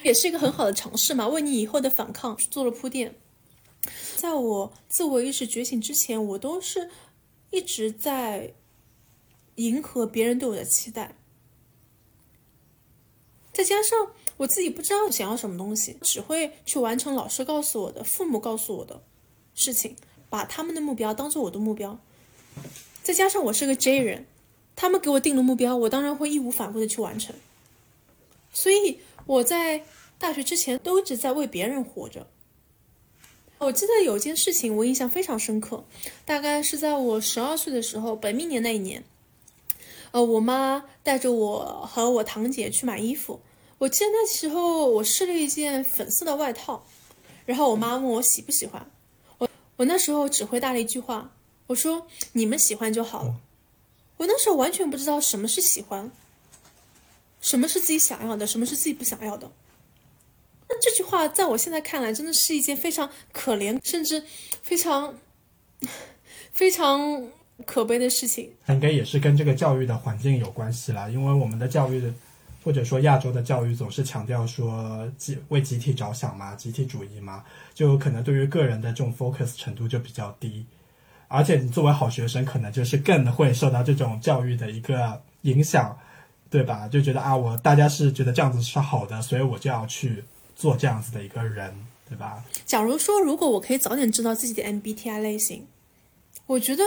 [0.02, 3.14] 也是一个很好的尝试嘛，为你以后的反抗做了铺垫。
[4.18, 6.90] 在我自我意识觉醒之前，我都是
[7.50, 8.52] 一直在
[9.54, 11.16] 迎合别人对我的期待，
[13.50, 19.02] 再加上我自己不知道想要什么东西，只会去完成老师告诉我的、父母告诉我的。
[19.58, 19.96] 事情，
[20.30, 21.98] 把他们的目标当做我的目标，
[23.02, 24.26] 再加上我是个 J 人，
[24.76, 27.34] 他们给我定了目标，我当然会义无反顾的去完成。
[28.52, 29.82] 所以我在
[30.16, 32.28] 大学之前都一直在为别人活着。
[33.58, 35.84] 我记得有件事情我印象非常深刻，
[36.24, 39.02] 大概是在我十二岁的时候，本命年那一年，
[40.12, 43.40] 呃，我妈带着我和我堂姐去买衣服。
[43.78, 46.86] 我记得那时候我试了一件粉色的外套，
[47.46, 48.88] 然后我妈问我喜不喜欢。
[49.78, 51.30] 我那时候只回答了一句话，
[51.68, 53.40] 我说：“你们喜欢就好了。”
[54.18, 56.10] 我那时候完全不知道什么是喜欢，
[57.40, 59.48] 什么是自己想要的，什么是自己不想要的。
[60.68, 64.24] 那这句话在我现在看来，真的是一件非常可怜，甚至
[64.62, 65.16] 非常
[66.50, 67.28] 非常
[67.64, 68.52] 可悲的事情。
[68.68, 72.12] 应该也是跟这个教育的环境有关系啦，因为我们的教育的。
[72.62, 80.66] 或者说亚洲的教育总是强调说集为集体着想嘛，集体主义嘛，就可能对于个人的这种 focus 程度就比较低，
[81.28, 85.96] 而且你作为好学生，可能就是更会受到这种教育的一个影响，
[86.50, 86.88] 对吧？
[86.88, 91.72] 就觉得啊，我大家是觉得这样子是好的，所以我就要去做这样子的一个人，
[92.08, 92.44] 对吧？
[92.66, 95.66] 假如说如果我可以早点知道自己的 MBTI 类型，
[96.46, 96.82] 我觉得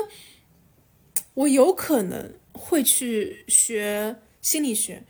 [1.34, 5.04] 我有可能会去学心理学。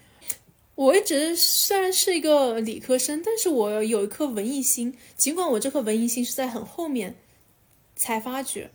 [0.81, 4.97] 我一直虽然是一个理科生，但是我有一颗文艺心。
[5.15, 7.17] 尽管我这颗文艺心是在很后面
[7.95, 8.71] 才发觉，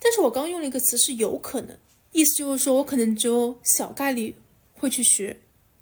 [0.00, 1.78] 但是我刚用了一个词是有可能，
[2.10, 4.34] 意思就是说我可能只有小概率
[4.74, 5.38] 会去学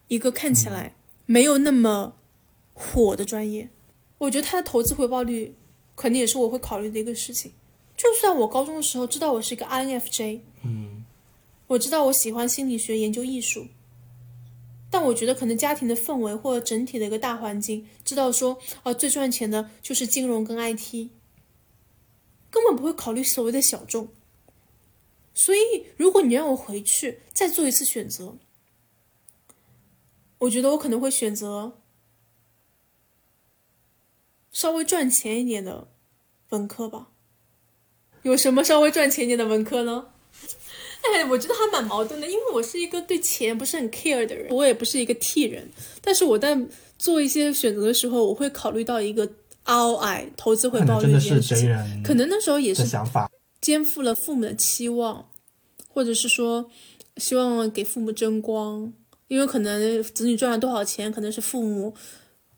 [0.09, 2.17] 一个看起来没有那么
[2.75, 3.71] 火的专业。
[4.19, 5.55] 我觉得它的投资回报率
[5.97, 7.53] 肯定也是我会考虑的一个事情。
[7.97, 11.03] 就算我高中的时候知道我是一个 INFJ，嗯，
[11.67, 13.67] 我知道我喜欢心理学、研究艺术。
[14.91, 21.11] 但我觉得可能家庭的氛围或者整体的一个大环境，知道说啊最赚钱的就是金融跟 IT，
[22.51, 24.09] 根本不会考虑所谓的小众。
[25.33, 28.37] 所以如果你让我回去再做一次选择，
[30.39, 31.79] 我觉得我可能会选择
[34.51, 35.87] 稍微赚钱一点的
[36.49, 37.11] 文科吧。
[38.23, 40.10] 有什么稍微赚钱一点的文科呢？
[41.03, 45.69] 哎，我觉得还蛮矛盾的，因为我是一个对钱不是很 care 的人，我也不是一个 T 人，
[46.01, 46.59] 但是我在
[46.99, 49.29] 做一些选择的时候，我会考虑到一个
[49.65, 52.03] ROI 投资回报率这件事情。
[52.03, 53.31] 可能那时候也是想法，
[53.61, 55.29] 肩负了父母的期望，
[55.89, 56.71] 或者是说
[57.17, 58.93] 希望给父母争光，
[59.29, 61.95] 因为可能子女赚了多少钱，可能是父母。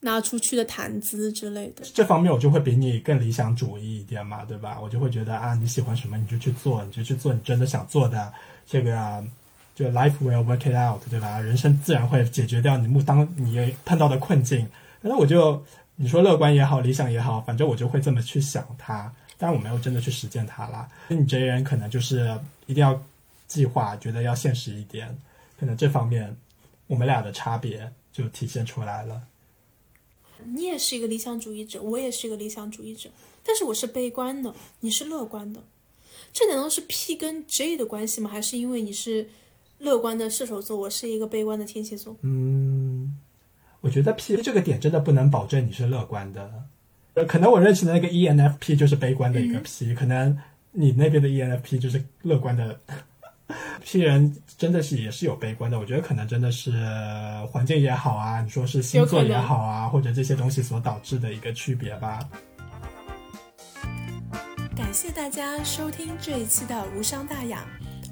[0.05, 4.79] 拿出去的谈资之类的，这方面我就会比你更理想主义一点嘛，对吧？
[4.83, 8.33] 我就会觉得啊，你喜欢什么你就去做，你就去做你真的想做的，
[8.67, 9.25] 这个
[9.77, 11.39] 就 life will work it out，对吧？
[11.39, 14.69] 人生自然会解决掉你目当你碰到的困境。
[15.01, 20.89] 那我就你说乐观也好，理想也好，反正我就会这么去想它，但是我没有真的去实践它啦。
[21.07, 22.37] 你这人可能就是
[22.67, 23.01] 一定要
[23.47, 25.17] 计划，觉得要现实一点，
[25.61, 26.37] 可能这方面
[26.89, 29.23] 我们俩的差别就体现出来了。
[30.55, 33.11] 你也是一个理想主义者，我也是一个理想主义者，
[33.45, 35.63] 但是我是悲观的，你是乐观的，
[36.33, 38.31] 这难道是 P 跟 J 的关系吗？
[38.31, 39.29] 还是因为你是
[39.79, 42.17] 乐观的射手座，我是一个悲观的天蝎座？
[42.23, 43.17] 嗯，
[43.81, 46.65] 我觉得 P 这个点真的不能保证你是乐观的，
[47.15, 50.39] 呃，可能我认识的那个 ENFP 就是悲观的一个 P，可能
[50.73, 52.81] 你那边的 ENFP 就是乐观的。
[53.85, 56.73] P 人真的是也是有悲观的，我觉得可能真的是
[57.51, 62.19] 环境也好啊，你说是星座也好啊，或者这些东西所导致的一个区别吧。
[64.77, 67.65] 感谢大家收听这一期的无伤大雅，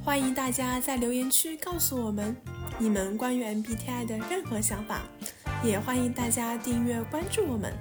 [0.05, 2.37] 欢迎大家在留言区告诉我们
[2.79, 5.03] 你们关于 MBTI 的任何想法，
[5.63, 7.73] 也欢迎大家订阅关注我们。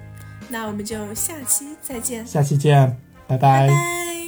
[0.48, 2.96] 那我们就下期再见，下期见，
[3.26, 4.19] 拜拜。